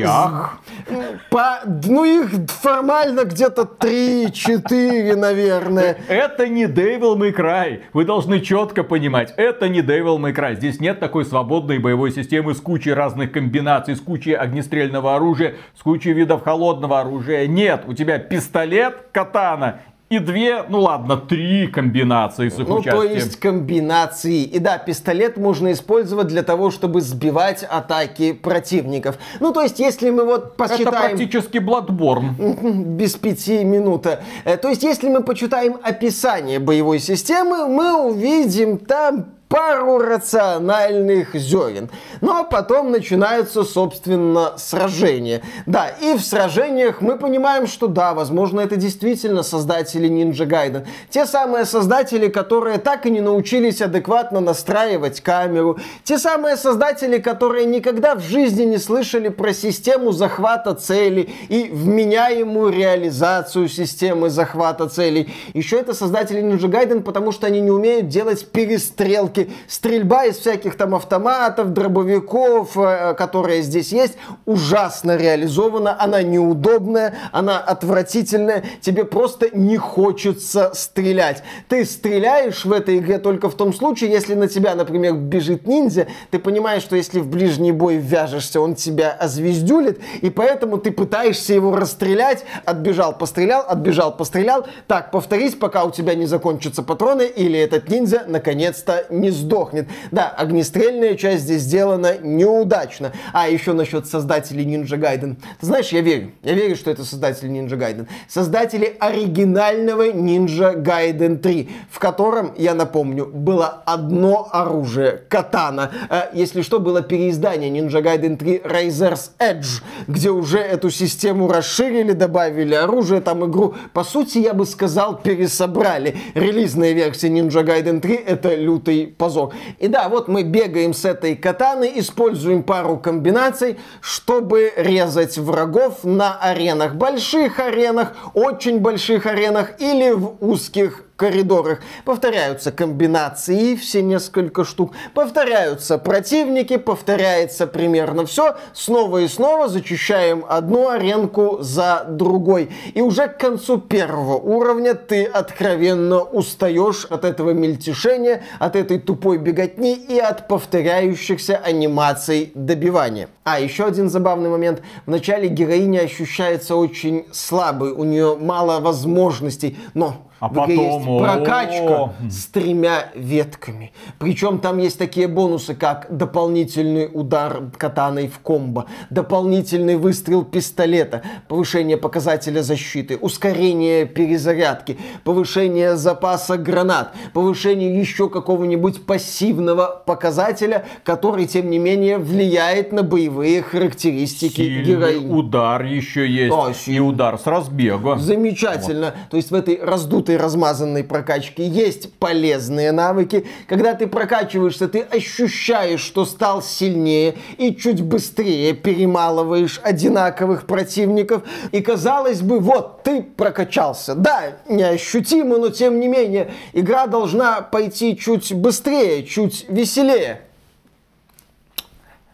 По... 1.30 1.60
Ну, 1.86 2.06
их 2.06 2.30
формально 2.50 3.24
где-то 3.24 3.70
3-4, 3.80 5.16
наверное. 5.16 5.98
Это 6.08 6.48
не 6.48 6.66
Devil 6.66 7.18
May 7.18 7.36
Cry. 7.36 7.82
Вы 7.94 8.06
должны 8.06 8.42
четко 8.42 8.84
понимать, 8.84 9.34
это 9.38 9.68
не 9.70 9.82
Devil 9.82 10.18
May 10.18 10.34
Cry. 10.34 10.56
Здесь 10.56 10.80
нет 10.80 11.00
такой 11.00 11.26
свободной 11.26 11.80
боевой 11.80 12.12
системы 12.12 12.54
с 12.54 12.62
кучей 12.62 12.94
разных 12.94 13.32
комбинаций, 13.32 13.96
с 13.96 14.02
кучей 14.02 14.34
огнестрельного 14.34 15.16
оружия, 15.16 15.56
с 15.78 15.82
кучей 15.84 16.14
видов 16.14 16.44
холодного 16.44 17.02
оружия. 17.02 17.48
Нет, 17.48 17.84
у 17.88 17.94
тебя 17.94 18.20
пистолет, 18.20 19.10
катана 19.12 19.82
и 20.10 20.20
две, 20.20 20.64
ну 20.70 20.80
ладно, 20.80 21.18
три 21.18 21.68
комбинации 21.68 22.48
с 22.48 22.58
их 22.58 22.68
ну, 22.68 22.76
участием. 22.78 22.96
то 22.96 23.04
есть 23.04 23.36
комбинации. 23.38 24.44
И 24.44 24.58
да, 24.60 24.78
пистолет 24.78 25.36
можно 25.36 25.74
использовать 25.74 26.28
для 26.28 26.44
того, 26.44 26.72
чтобы 26.72 27.02
сбивать 27.02 27.64
атаки 27.64 28.32
противников. 28.32 29.18
Ну, 29.42 29.52
то 29.52 29.62
есть, 29.62 29.80
если 29.80 30.10
мы 30.10 30.24
вот 30.24 30.56
посчитаем... 30.56 30.88
Это 30.88 31.08
практически 31.08 31.58
Bloodborne. 31.58 32.96
Без 32.96 33.16
пяти 33.16 33.66
минут. 33.66 34.08
Э, 34.46 34.56
то 34.56 34.70
есть, 34.70 34.84
если 34.84 35.10
мы 35.10 35.24
почитаем 35.24 35.78
описание 35.84 36.60
боевой 36.60 37.00
системы, 37.00 37.68
мы 37.68 38.02
увидим 38.10 38.78
там 38.78 39.37
пару 39.48 40.00
рациональных 40.00 41.36
зерен. 41.36 41.90
Ну 42.22 42.34
а 42.34 42.44
потом 42.44 42.92
начинаются, 42.92 43.64
собственно, 43.64 44.54
сражения. 44.58 45.42
Да, 45.66 45.88
и 45.88 46.16
в 46.16 46.22
сражениях 46.22 47.02
мы 47.02 47.18
понимаем, 47.18 47.68
что 47.68 47.88
да, 47.88 48.14
возможно, 48.14 48.60
это 48.60 48.76
действительно 48.76 49.44
создатели 49.44 50.10
Ninja 50.10 50.46
Gaiden. 50.46 50.86
Те 51.10 51.26
самые 51.26 51.66
создатели, 51.66 52.28
которые 52.28 52.78
так 52.78 53.06
и 53.06 53.10
не 53.10 53.22
научились 53.22 53.82
адекватно 53.82 54.42
настраивать 54.42 55.22
камеру. 55.22 55.78
Те 56.04 56.18
самые 56.18 56.58
создатели, 56.58 57.18
которые 57.18 57.66
никогда 57.66 58.16
в 58.16 58.22
жизни 58.22 58.64
не 58.64 58.78
слышали 58.78 59.30
про 59.30 59.54
систему 59.54 60.12
захвата 60.12 60.76
целей 60.76 61.34
и 61.48 61.70
вменяемую 61.72 62.72
реализацию 62.72 63.70
системы 63.70 64.30
захвата 64.30 64.90
целей. 64.90 65.34
Еще 65.54 65.78
это 65.78 65.94
создатели 65.94 66.42
Ninja 66.42 66.70
Gaiden, 66.70 67.02
потому 67.02 67.32
что 67.32 67.48
они 67.48 67.62
не 67.62 67.72
умеют 67.72 68.10
делать 68.10 68.46
перестрелки 68.52 69.37
все 69.38 69.48
стрельба 69.68 70.26
из 70.26 70.38
всяких 70.38 70.76
там 70.76 70.96
автоматов, 70.96 71.74
дробовиков, 71.74 72.78
э, 72.78 73.14
которые 73.16 73.62
здесь 73.62 73.92
есть, 73.92 74.18
ужасно 74.46 75.16
реализована, 75.16 75.96
она 76.00 76.22
неудобная, 76.24 77.14
она 77.32 77.60
отвратительная, 77.60 78.64
тебе 78.82 79.06
просто 79.06 79.50
не 79.56 79.78
хочется 79.78 80.72
стрелять. 80.74 81.44
Ты 81.68 81.86
стреляешь 81.86 82.66
в 82.66 82.72
этой 82.72 82.98
игре 82.98 83.20
только 83.20 83.50
в 83.50 83.56
том 83.56 83.74
случае, 83.74 84.12
если 84.12 84.34
на 84.34 84.48
тебя, 84.48 84.76
например, 84.76 85.14
бежит 85.14 85.68
ниндзя, 85.68 86.08
ты 86.32 86.40
понимаешь, 86.40 86.82
что 86.82 86.96
если 86.96 87.20
в 87.20 87.28
ближний 87.28 87.72
бой 87.72 87.98
вяжешься, 87.98 88.62
он 88.62 88.76
тебя 88.76 89.12
озвездюлит, 89.12 90.00
и 90.22 90.30
поэтому 90.30 90.78
ты 90.78 90.92
пытаешься 90.92 91.54
его 91.54 91.76
расстрелять, 91.76 92.44
отбежал, 92.66 93.18
пострелял, 93.18 93.66
отбежал, 93.68 94.16
пострелял, 94.16 94.66
так, 94.88 95.12
повторись, 95.12 95.56
пока 95.56 95.84
у 95.84 95.92
тебя 95.92 96.16
не 96.16 96.26
закончатся 96.26 96.84
патроны, 96.84 97.24
или 97.24 97.60
этот 97.60 97.90
ниндзя 97.90 98.24
наконец-то 98.28 99.06
не 99.10 99.27
не 99.28 99.32
сдохнет. 99.32 99.88
Да, 100.12 100.30
огнестрельная 100.30 101.16
часть 101.16 101.44
здесь 101.44 101.62
сделана 101.64 102.18
неудачно. 102.18 103.12
А 103.34 103.50
еще 103.50 103.74
насчет 103.74 104.08
создателей 104.08 104.66
Ninja 104.66 104.98
Gaiden. 104.98 105.36
Ты 105.60 105.66
знаешь, 105.66 105.90
я 105.90 106.02
верю. 106.02 106.32
Я 106.44 106.54
верю, 106.54 106.76
что 106.76 106.90
это 106.90 107.04
создатели 107.04 107.50
Ninja 107.50 107.78
Gaiden. 107.78 108.08
Создатели 108.30 108.96
оригинального 109.00 110.08
Ninja 110.08 110.82
Gaiden 110.82 111.38
3, 111.38 111.70
в 111.92 112.00
котором, 112.00 112.54
я 112.58 112.74
напомню, 112.74 113.26
было 113.26 113.84
одно 113.86 114.48
оружие— 114.52 115.24
катана. 115.30 115.92
А, 116.10 116.30
если 116.34 116.62
что, 116.62 116.80
было 116.80 117.02
переиздание 117.02 117.70
Ninja 117.70 118.02
Gaiden 118.02 118.38
3 118.38 118.62
Razor's 118.64 119.32
Edge, 119.40 119.84
где 120.08 120.30
уже 120.30 120.60
эту 120.60 120.90
систему 120.90 121.50
расширили, 121.50 122.14
добавили 122.14 122.76
оружие, 122.76 123.20
там 123.20 123.46
игру, 123.50 123.76
по 123.94 124.04
сути, 124.04 124.38
я 124.38 124.54
бы 124.54 124.66
сказал, 124.66 125.18
пересобрали. 125.18 126.16
Релизная 126.34 126.94
версия 126.94 127.28
Ninja 127.28 127.66
Gaiden 127.66 128.00
3— 128.00 128.16
это 128.28 128.56
лютый 128.56 129.08
позор. 129.18 129.54
И 129.80 129.88
да, 129.88 130.10
вот 130.10 130.28
мы 130.28 130.44
бегаем 130.44 130.94
с 130.94 131.06
этой 131.06 131.36
катаны, 131.36 131.92
используем 131.96 132.64
пару 132.64 132.98
комбинаций, 132.98 133.78
чтобы 134.02 134.74
резать 134.76 135.38
врагов 135.38 136.04
на 136.04 136.38
аренах. 136.40 136.96
Больших 136.96 137.60
аренах, 137.60 138.14
очень 138.34 138.80
больших 138.80 139.26
аренах 139.26 139.80
или 139.80 140.12
в 140.12 140.36
узких 140.40 141.07
коридорах. 141.18 141.80
Повторяются 142.06 142.72
комбинации, 142.72 143.76
все 143.76 144.02
несколько 144.02 144.64
штук. 144.64 144.94
Повторяются 145.14 145.98
противники, 145.98 146.78
повторяется 146.78 147.68
примерно 147.68 148.26
все. 148.26 148.56
Снова 148.74 149.18
и 149.18 149.28
снова 149.28 149.68
зачищаем 149.68 150.46
одну 150.48 150.90
аренку 150.90 151.58
за 151.60 152.06
другой. 152.08 152.70
И 152.94 153.02
уже 153.02 153.28
к 153.28 153.38
концу 153.38 153.80
первого 153.80 154.38
уровня 154.38 154.94
ты 154.94 155.26
откровенно 155.26 156.22
устаешь 156.22 157.06
от 157.06 157.26
этого 157.26 157.52
мельтешения, 157.52 158.44
от 158.60 158.76
этой 158.76 159.00
тупой 159.00 159.38
беготни 159.38 159.96
и 159.96 160.20
от 160.20 160.48
повторяющихся 160.48 161.58
анимаций 161.58 162.52
добивания. 162.54 163.30
А, 163.44 163.60
еще 163.60 163.86
один 163.86 164.10
забавный 164.10 164.50
момент. 164.50 164.84
В 165.06 165.10
начале 165.10 165.48
героиня 165.48 166.02
ощущается 166.02 166.76
очень 166.76 167.26
слабой, 167.32 167.92
у 167.92 168.04
нее 168.04 168.38
мало 168.40 168.80
возможностей, 168.80 169.78
но 169.94 170.27
а 170.40 170.50
потом... 170.50 170.70
есть 170.70 171.06
прокачка 171.06 172.14
с 172.30 172.46
тремя 172.48 173.10
ветками. 173.16 173.92
Причем 174.20 174.60
там 174.60 174.78
есть 174.78 174.98
такие 174.98 175.28
бонусы, 175.28 175.76
как 175.76 176.08
дополнительный 176.10 177.10
удар 177.12 177.64
катаной 177.78 178.28
в 178.28 178.40
комбо, 178.40 178.86
дополнительный 179.10 179.96
выстрел 179.96 180.44
пистолета, 180.44 181.22
повышение 181.48 181.98
показателя 181.98 182.62
защиты, 182.62 183.18
ускорение 183.18 184.06
перезарядки, 184.06 184.98
повышение 185.24 185.96
запаса 185.96 186.58
гранат, 186.58 187.14
повышение 187.34 187.98
еще 187.98 188.30
какого-нибудь 188.30 189.06
пассивного 189.06 190.04
показателя, 190.06 190.86
который, 191.04 191.48
тем 191.48 191.70
не 191.70 191.80
менее, 191.80 192.18
влияет 192.18 192.92
на 192.92 193.04
боевые 193.04 193.62
характеристики 193.62 194.62
Сильный 194.62 194.84
героини. 194.84 195.34
удар 195.34 195.84
еще 195.84 196.28
есть. 196.28 196.54
О, 196.54 196.72
и 196.86 197.00
удар 197.00 197.38
с 197.40 197.46
разбега. 197.46 198.18
Замечательно. 198.18 199.06
Вот. 199.08 199.30
То 199.32 199.38
есть 199.38 199.52
в 199.52 199.56
этой 199.56 199.80
раздутой 199.82 200.27
раздутой, 200.28 200.38
размазанной 200.38 201.04
прокачки 201.04 201.64
есть 201.64 202.14
полезные 202.14 202.92
навыки. 202.92 203.46
Когда 203.68 203.94
ты 203.94 204.08
прокачиваешься, 204.08 204.88
ты 204.88 205.02
ощущаешь, 205.02 206.02
что 206.02 206.26
стал 206.26 206.62
сильнее 206.62 207.36
и 207.58 207.76
чуть 207.76 208.02
быстрее 208.02 208.74
перемалываешь 208.74 209.80
одинаковых 209.84 210.66
противников. 210.66 211.44
И 211.72 211.82
казалось 211.82 212.42
бы, 212.42 212.60
вот, 212.60 213.04
ты 213.04 213.22
прокачался. 213.22 214.16
Да, 214.16 214.58
неощутимо, 214.68 215.58
но 215.58 215.70
тем 215.70 216.00
не 216.00 216.08
менее, 216.08 216.52
игра 216.74 217.08
должна 217.08 217.62
пойти 217.62 218.18
чуть 218.18 218.54
быстрее, 218.54 219.24
чуть 219.24 219.66
веселее. 219.70 220.42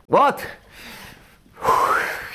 Вот. 0.07 0.39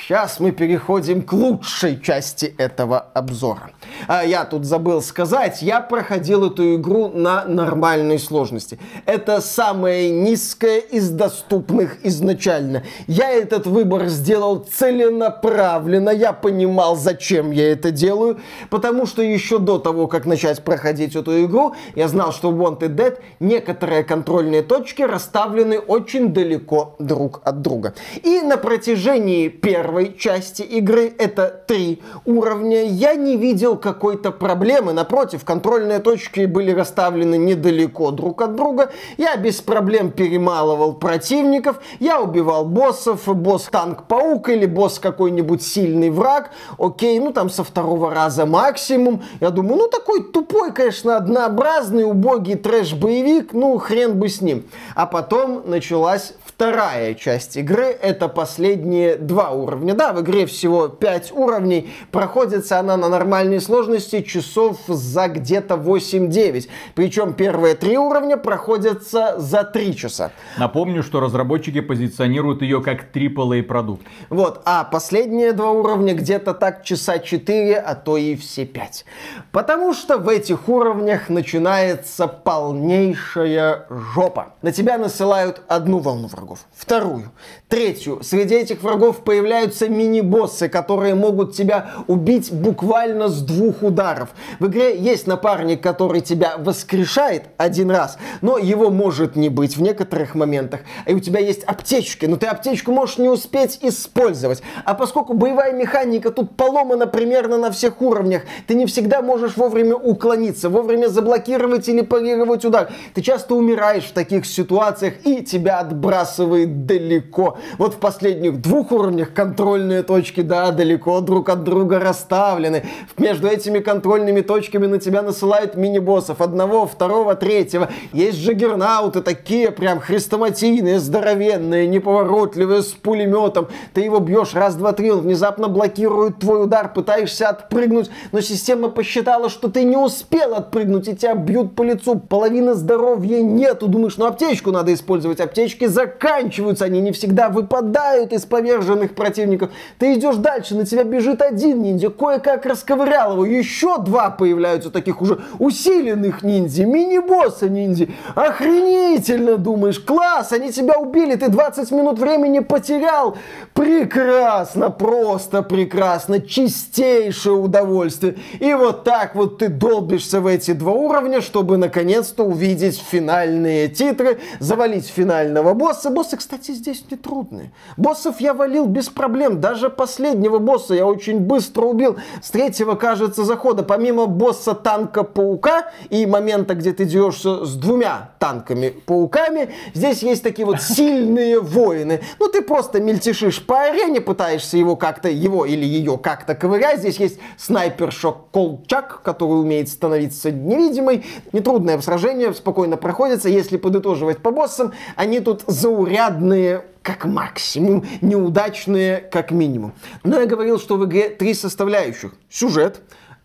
Сейчас 0.09 0.39
мы 0.39 0.49
переходим 0.51 1.21
к 1.21 1.33
лучшей 1.33 2.01
части 2.01 2.55
этого 2.57 2.97
обзора. 3.13 3.69
А 4.07 4.23
я 4.25 4.43
тут 4.43 4.65
забыл 4.65 5.03
сказать, 5.03 5.61
я 5.61 5.81
проходил 5.81 6.47
эту 6.47 6.77
игру 6.77 7.09
на 7.09 7.45
нормальной 7.45 8.17
сложности. 8.17 8.79
Это 9.05 9.39
самая 9.39 10.09
низкая 10.09 10.79
из 10.79 11.11
доступных 11.11 12.03
изначально. 12.03 12.81
Я 13.05 13.29
этот 13.29 13.67
выбор 13.67 14.07
сделал 14.07 14.57
целенаправленно, 14.57 16.09
я 16.09 16.33
понимал, 16.33 16.95
зачем 16.95 17.51
я 17.51 17.71
это 17.71 17.91
делаю, 17.91 18.39
потому 18.71 19.05
что 19.05 19.21
еще 19.21 19.59
до 19.59 19.77
того, 19.77 20.07
как 20.07 20.25
начать 20.25 20.63
проходить 20.63 21.15
эту 21.15 21.45
игру, 21.45 21.75
я 21.93 22.07
знал, 22.07 22.33
что 22.33 22.49
в 22.49 22.59
Wanted 22.59 22.95
Dead 22.95 23.19
некоторые 23.39 24.03
контрольные 24.03 24.63
точки 24.63 25.03
расставлены 25.03 25.77
очень 25.77 26.33
далеко 26.33 26.95
друг 26.97 27.41
от 27.43 27.61
друга. 27.61 27.93
И 28.23 28.41
на 28.41 28.57
протяжении 28.57 29.49
первой 29.49 29.98
части 30.07 30.61
игры, 30.61 31.13
это 31.17 31.63
три 31.67 32.01
уровня, 32.25 32.83
я 32.83 33.15
не 33.15 33.37
видел 33.37 33.77
какой-то 33.77 34.31
проблемы. 34.31 34.93
Напротив, 34.93 35.45
контрольные 35.45 35.99
точки 35.99 36.45
были 36.45 36.71
расставлены 36.71 37.37
недалеко 37.37 38.11
друг 38.11 38.41
от 38.41 38.55
друга. 38.55 38.91
Я 39.17 39.35
без 39.37 39.61
проблем 39.61 40.11
перемалывал 40.11 40.93
противников, 40.93 41.79
я 41.99 42.21
убивал 42.21 42.65
боссов, 42.65 43.27
босс-танк-паук 43.27 44.49
или 44.49 44.65
босс 44.65 44.99
какой-нибудь 44.99 45.61
сильный 45.61 46.09
враг. 46.09 46.51
Окей, 46.77 47.19
ну 47.19 47.31
там 47.31 47.49
со 47.49 47.63
второго 47.63 48.13
раза 48.13 48.45
максимум. 48.45 49.23
Я 49.39 49.49
думаю, 49.49 49.77
ну 49.77 49.87
такой 49.87 50.23
тупой, 50.23 50.73
конечно, 50.73 51.17
однообразный, 51.17 52.03
убогий 52.03 52.55
трэш-боевик, 52.55 53.53
ну 53.53 53.77
хрен 53.77 54.17
бы 54.19 54.29
с 54.29 54.41
ним. 54.41 54.65
А 54.95 55.05
потом 55.05 55.63
началась 55.65 56.33
вторая 56.43 57.13
часть 57.13 57.55
игры, 57.55 57.85
это 57.85 58.27
последние 58.27 59.15
два 59.15 59.51
уровня. 59.51 59.88
Да, 59.93 60.13
в 60.13 60.21
игре 60.21 60.45
всего 60.45 60.87
5 60.87 61.31
уровней, 61.31 61.91
проходится 62.11 62.79
она 62.79 62.97
на 62.97 63.09
нормальной 63.09 63.61
сложности 63.61 64.21
часов 64.21 64.77
за 64.87 65.27
где-то 65.27 65.75
8-9. 65.75 66.67
Причем 66.95 67.33
первые 67.33 67.75
три 67.75 67.97
уровня 67.97 68.37
проходятся 68.37 69.35
за 69.37 69.63
3 69.63 69.95
часа. 69.95 70.31
Напомню, 70.57 71.03
что 71.03 71.19
разработчики 71.19 71.81
позиционируют 71.81 72.61
ее 72.61 72.81
как 72.81 73.15
AAA 73.15 73.63
продукт. 73.63 74.05
Вот, 74.29 74.61
а 74.65 74.83
последние 74.83 75.53
два 75.53 75.71
уровня 75.71 76.13
где-то 76.13 76.53
так 76.53 76.83
часа 76.83 77.19
4, 77.19 77.77
а 77.77 77.95
то 77.95 78.17
и 78.17 78.35
все 78.35 78.65
5. 78.65 79.05
Потому 79.51 79.93
что 79.93 80.17
в 80.17 80.27
этих 80.27 80.69
уровнях 80.69 81.29
начинается 81.29 82.27
полнейшая 82.27 83.85
жопа. 83.89 84.53
На 84.61 84.71
тебя 84.71 84.97
насылают 84.97 85.61
одну 85.67 85.99
волну 85.99 86.27
врагов, 86.27 86.65
вторую, 86.75 87.31
третью. 87.67 88.19
Среди 88.23 88.55
этих 88.55 88.83
врагов 88.83 89.23
появляются 89.23 89.68
мини-боссы, 89.89 90.69
которые 90.69 91.15
могут 91.15 91.55
тебя 91.55 91.91
убить 92.07 92.51
буквально 92.51 93.27
с 93.27 93.41
двух 93.41 93.83
ударов. 93.83 94.29
В 94.59 94.67
игре 94.67 94.97
есть 94.97 95.27
напарник, 95.27 95.81
который 95.81 96.21
тебя 96.21 96.55
воскрешает 96.57 97.43
один 97.57 97.91
раз, 97.91 98.17
но 98.41 98.57
его 98.57 98.89
может 98.89 99.35
не 99.35 99.49
быть 99.49 99.77
в 99.77 99.81
некоторых 99.81 100.35
моментах. 100.35 100.81
И 101.05 101.13
у 101.13 101.19
тебя 101.19 101.39
есть 101.39 101.63
аптечки, 101.63 102.25
но 102.25 102.37
ты 102.37 102.47
аптечку 102.47 102.91
можешь 102.91 103.17
не 103.17 103.29
успеть 103.29 103.79
использовать. 103.81 104.61
А 104.85 104.93
поскольку 104.93 105.33
боевая 105.33 105.73
механика 105.73 106.31
тут 106.31 106.55
поломана 106.55 107.07
примерно 107.07 107.57
на 107.57 107.71
всех 107.71 108.01
уровнях, 108.01 108.43
ты 108.67 108.75
не 108.75 108.85
всегда 108.85 109.21
можешь 109.21 109.57
вовремя 109.57 109.95
уклониться, 109.95 110.69
вовремя 110.69 111.07
заблокировать 111.07 111.87
или 111.89 112.01
парировать 112.01 112.65
удар. 112.65 112.89
Ты 113.13 113.21
часто 113.21 113.55
умираешь 113.55 114.05
в 114.05 114.13
таких 114.13 114.45
ситуациях 114.45 115.15
и 115.25 115.43
тебя 115.43 115.79
отбрасывает 115.79 116.85
далеко. 116.85 117.57
Вот 117.77 117.95
в 117.95 117.97
последних 117.97 118.61
двух 118.61 118.91
уровнях 118.91 119.33
контрольные 119.59 120.03
точки, 120.03 120.39
да, 120.39 120.71
далеко 120.71 121.19
друг 121.19 121.49
от 121.49 121.65
друга 121.65 121.99
расставлены. 121.99 122.85
Между 123.17 123.49
этими 123.49 123.79
контрольными 123.79 124.39
точками 124.39 124.85
на 124.85 124.99
тебя 124.99 125.21
насылают 125.21 125.75
мини-боссов. 125.75 126.39
Одного, 126.39 126.87
второго, 126.87 127.35
третьего. 127.35 127.89
Есть 128.13 128.39
джаггернауты 128.39 129.21
такие 129.21 129.71
прям 129.71 129.99
хрестоматийные, 129.99 130.99
здоровенные, 130.99 131.87
неповоротливые, 131.87 132.83
с 132.83 132.93
пулеметом. 132.93 133.67
Ты 133.93 133.99
его 133.99 134.19
бьешь 134.19 134.53
раз, 134.53 134.75
два, 134.75 134.93
три, 134.93 135.11
он 135.11 135.19
внезапно 135.19 135.67
блокирует 135.67 136.39
твой 136.39 136.63
удар, 136.63 136.93
пытаешься 136.93 137.49
отпрыгнуть, 137.49 138.09
но 138.31 138.39
система 138.39 138.87
посчитала, 138.87 139.49
что 139.49 139.67
ты 139.67 139.83
не 139.83 139.97
успел 139.97 140.55
отпрыгнуть, 140.55 141.09
и 141.09 141.17
тебя 141.17 141.35
бьют 141.35 141.75
по 141.75 141.83
лицу. 141.83 142.17
Половины 142.17 142.75
здоровья 142.75 143.41
нету. 143.41 143.89
Думаешь, 143.89 144.15
ну 144.15 144.25
аптечку 144.25 144.71
надо 144.71 144.93
использовать. 144.93 145.41
Аптечки 145.41 145.83
заканчиваются, 145.83 146.85
они 146.85 147.01
не 147.01 147.11
всегда 147.11 147.49
выпадают 147.49 148.31
из 148.31 148.45
поверженных 148.45 149.15
противников. 149.15 149.48
Ты 149.97 150.13
идешь 150.13 150.35
дальше, 150.35 150.75
на 150.75 150.85
тебя 150.85 151.03
бежит 151.03 151.41
один 151.41 151.81
ниндзя, 151.81 152.09
кое-как 152.09 152.65
расковырял 152.65 153.33
его, 153.33 153.45
еще 153.45 153.97
два 153.99 154.29
появляются 154.29 154.89
таких 154.89 155.21
уже 155.21 155.39
усиленных 155.59 156.43
ниндзя, 156.43 156.85
мини-босса 156.85 157.69
ниндзя. 157.69 158.07
Охренительно, 158.35 159.57
думаешь, 159.57 159.99
класс, 159.99 160.51
они 160.51 160.71
тебя 160.71 160.97
убили, 160.97 161.35
ты 161.35 161.49
20 161.49 161.91
минут 161.91 162.19
времени 162.19 162.59
потерял. 162.59 163.37
Прекрасно, 163.73 164.89
просто 164.89 165.61
прекрасно, 165.61 166.41
чистейшее 166.41 167.55
удовольствие. 167.55 168.35
И 168.59 168.73
вот 168.73 169.03
так 169.03 169.35
вот 169.35 169.59
ты 169.59 169.69
долбишься 169.69 170.41
в 170.41 170.47
эти 170.47 170.71
два 170.71 170.91
уровня, 170.91 171.41
чтобы 171.41 171.77
наконец-то 171.77 172.43
увидеть 172.43 172.99
финальные 172.99 173.87
титры, 173.89 174.39
завалить 174.59 175.07
финального 175.07 175.73
босса, 175.73 176.09
боссы, 176.09 176.37
кстати, 176.37 176.71
здесь 176.71 177.03
не 177.09 177.17
трудные. 177.17 177.71
Боссов 177.97 178.41
я 178.41 178.53
валил 178.53 178.85
без 178.85 179.09
проблем. 179.09 179.38
Даже 179.47 179.89
последнего 179.89 180.59
босса 180.59 180.93
я 180.93 181.05
очень 181.05 181.39
быстро 181.39 181.85
убил. 181.85 182.17
С 182.41 182.51
третьего, 182.51 182.95
кажется, 182.95 183.43
захода, 183.43 183.83
помимо 183.83 184.25
босса 184.25 184.73
танка-паука 184.73 185.91
и 186.09 186.25
момента, 186.25 186.75
где 186.75 186.91
ты 186.93 187.05
дерешься 187.05 187.65
с 187.65 187.75
двумя 187.75 188.31
танками-пауками, 188.39 189.73
здесь 189.93 190.21
есть 190.23 190.43
такие 190.43 190.65
вот 190.65 190.81
сильные 190.81 191.59
воины. 191.59 192.21
Ну, 192.39 192.49
ты 192.49 192.61
просто 192.61 192.99
мельтешишь 192.99 193.65
по 193.65 193.81
арене, 193.81 194.21
пытаешься 194.21 194.77
его 194.77 194.95
как-то, 194.95 195.29
его 195.29 195.65
или 195.65 195.85
ее 195.85 196.17
как-то 196.17 196.55
ковырять. 196.55 196.99
Здесь 196.99 197.19
есть 197.19 197.39
снайперша 197.57 198.33
Колчак, 198.51 199.21
который 199.23 199.61
умеет 199.61 199.89
становиться 199.89 200.51
невидимой. 200.51 201.25
Нетрудное 201.53 201.99
сражение, 202.01 202.53
спокойно 202.53 202.97
проходится. 202.97 203.49
Если 203.49 203.77
подытоживать 203.77 204.39
по 204.39 204.51
боссам, 204.51 204.93
они 205.15 205.39
тут 205.39 205.63
заурядные 205.67 206.83
как 207.01 207.25
максимум, 207.25 208.05
неудачные 208.21 209.17
как 209.17 209.51
минимум. 209.51 209.93
Но 210.23 210.39
я 210.39 210.45
говорил, 210.45 210.79
что 210.79 210.97
в 210.97 211.05
игре 211.05 211.29
три 211.29 211.53
составляющих. 211.53 212.33
Сюжет, 212.49 213.01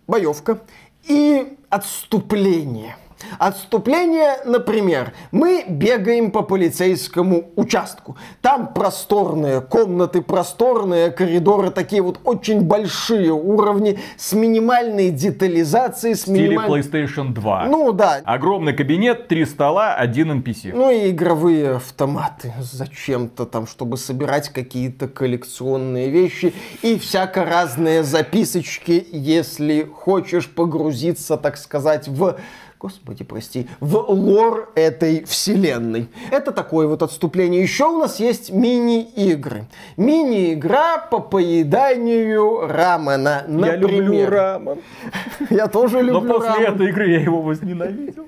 боевка 0.06 0.60
и 1.04 1.56
отступление– 1.70 2.96
Отступление, 3.38 4.38
например, 4.44 5.12
мы 5.30 5.64
бегаем 5.68 6.30
по 6.30 6.42
полицейскому 6.42 7.50
участку. 7.56 8.16
Там 8.40 8.72
просторные 8.72 9.60
комнаты, 9.60 10.22
просторные 10.22 11.10
коридоры, 11.10 11.70
такие 11.70 12.02
вот 12.02 12.20
очень 12.24 12.62
большие 12.62 13.32
уровни 13.32 13.98
с 14.16 14.32
минимальной 14.32 15.10
детализацией. 15.10 16.14
С 16.14 16.26
минималь... 16.26 16.68
PlayStation 16.70 17.32
2. 17.32 17.66
Ну 17.66 17.92
да. 17.92 18.20
Огромный 18.24 18.72
кабинет, 18.74 19.28
три 19.28 19.44
стола, 19.44 19.94
один 19.94 20.40
NPC. 20.40 20.72
Ну 20.74 20.90
и 20.90 21.10
игровые 21.10 21.76
автоматы. 21.76 22.52
Зачем-то 22.60 23.46
там, 23.46 23.66
чтобы 23.66 23.96
собирать 23.96 24.48
какие-то 24.48 25.08
коллекционные 25.08 26.10
вещи 26.10 26.54
и 26.82 26.98
всяко 26.98 27.44
разные 27.44 28.02
записочки, 28.02 29.06
если 29.10 29.82
хочешь 29.84 30.48
погрузиться, 30.48 31.36
так 31.36 31.56
сказать, 31.56 32.08
в 32.08 32.36
господи, 32.84 33.24
прости, 33.24 33.66
в 33.80 33.96
лор 33.96 34.70
этой 34.74 35.24
вселенной. 35.24 36.08
Это 36.30 36.52
такое 36.52 36.86
вот 36.86 37.02
отступление. 37.02 37.62
Еще 37.62 37.86
у 37.86 37.98
нас 37.98 38.20
есть 38.20 38.52
мини-игры. 38.52 39.64
Мини-игра 39.96 40.98
по 40.98 41.18
поеданию 41.18 42.66
рамена, 42.66 43.44
например. 43.48 43.72
Я 43.72 43.76
люблю 43.76 44.26
рамен. 44.28 44.78
Я 45.50 45.66
тоже 45.68 46.02
люблю 46.02 46.20
Но 46.20 46.34
после 46.34 46.50
рамен. 46.50 46.74
этой 46.74 46.88
игры 46.90 47.08
я 47.08 47.20
его 47.20 47.40
возненавидел. 47.40 48.26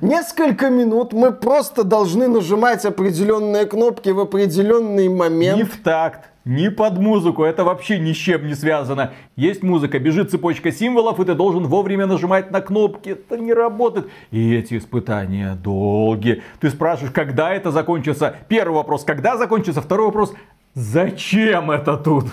Несколько 0.00 0.68
минут 0.68 1.12
мы 1.12 1.30
просто 1.30 1.84
должны 1.84 2.26
нажимать 2.26 2.84
определенные 2.84 3.66
кнопки 3.66 4.08
в 4.08 4.18
определенный 4.18 5.08
момент. 5.08 5.58
Не 5.58 5.64
в 5.64 5.80
такт 5.80 6.31
ни 6.44 6.68
под 6.68 6.98
музыку, 6.98 7.44
это 7.44 7.64
вообще 7.64 7.98
ни 7.98 8.12
с 8.12 8.16
чем 8.16 8.46
не 8.46 8.54
связано. 8.54 9.12
Есть 9.36 9.62
музыка, 9.62 9.98
бежит 9.98 10.30
цепочка 10.30 10.72
символов, 10.72 11.20
и 11.20 11.24
ты 11.24 11.34
должен 11.34 11.66
вовремя 11.66 12.06
нажимать 12.06 12.50
на 12.50 12.60
кнопки. 12.60 13.10
Это 13.10 13.38
не 13.38 13.52
работает. 13.52 14.08
И 14.30 14.54
эти 14.54 14.78
испытания 14.78 15.54
долгие. 15.54 16.42
Ты 16.60 16.70
спрашиваешь, 16.70 17.12
когда 17.12 17.52
это 17.52 17.70
закончится? 17.70 18.36
Первый 18.48 18.76
вопрос, 18.76 19.04
когда 19.04 19.36
закончится? 19.36 19.80
Второй 19.80 20.06
вопрос, 20.06 20.34
зачем 20.74 21.70
это 21.70 21.96
тут? 21.96 22.26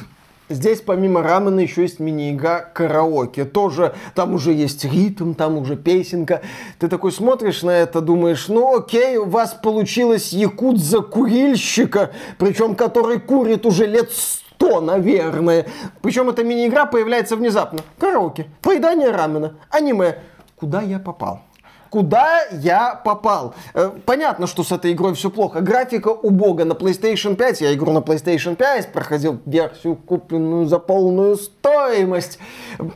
Здесь 0.49 0.81
помимо 0.81 1.21
рамена 1.21 1.59
еще 1.59 1.83
есть 1.83 1.99
мини-игра 1.99 2.59
караоке. 2.61 3.45
Тоже 3.45 3.93
там 4.15 4.33
уже 4.33 4.51
есть 4.51 4.83
ритм, 4.83 5.33
там 5.33 5.57
уже 5.57 5.75
песенка. 5.75 6.41
Ты 6.79 6.87
такой 6.87 7.11
смотришь 7.11 7.61
на 7.61 7.69
это, 7.69 8.01
думаешь, 8.01 8.47
ну 8.47 8.77
окей, 8.77 9.17
у 9.17 9.25
вас 9.25 9.53
получилось 9.53 10.33
якут 10.33 10.79
за 10.79 11.01
курильщика, 11.01 12.11
причем 12.39 12.75
который 12.75 13.19
курит 13.19 13.65
уже 13.67 13.85
лет 13.85 14.11
100, 14.11 14.81
наверное. 14.81 15.67
Причем 16.01 16.29
эта 16.29 16.43
мини-игра 16.43 16.85
появляется 16.85 17.35
внезапно. 17.35 17.79
Караоке, 17.99 18.47
поедание 18.61 19.11
рамена, 19.11 19.55
аниме. 19.69 20.17
Куда 20.55 20.81
я 20.81 20.99
попал? 20.99 21.41
Куда 21.89 22.41
я 22.51 22.95
попал? 23.03 23.55
Э, 23.73 23.91
понятно, 24.05 24.45
что 24.45 24.63
с 24.63 24.71
этой 24.71 24.93
игрой 24.93 25.15
все 25.15 25.29
плохо. 25.29 25.61
Графика 25.61 26.09
убога 26.09 26.65
на 26.65 26.73
PlayStation 26.73 27.35
5. 27.35 27.61
Я 27.61 27.73
игру 27.73 27.91
на 27.91 27.99
PlayStation 27.99 28.55
5 28.55 28.91
проходил 28.91 29.39
версию, 29.45 29.95
купленную 29.95 30.67
за 30.67 30.77
полную 30.77 31.35
стоимость. 31.37 32.37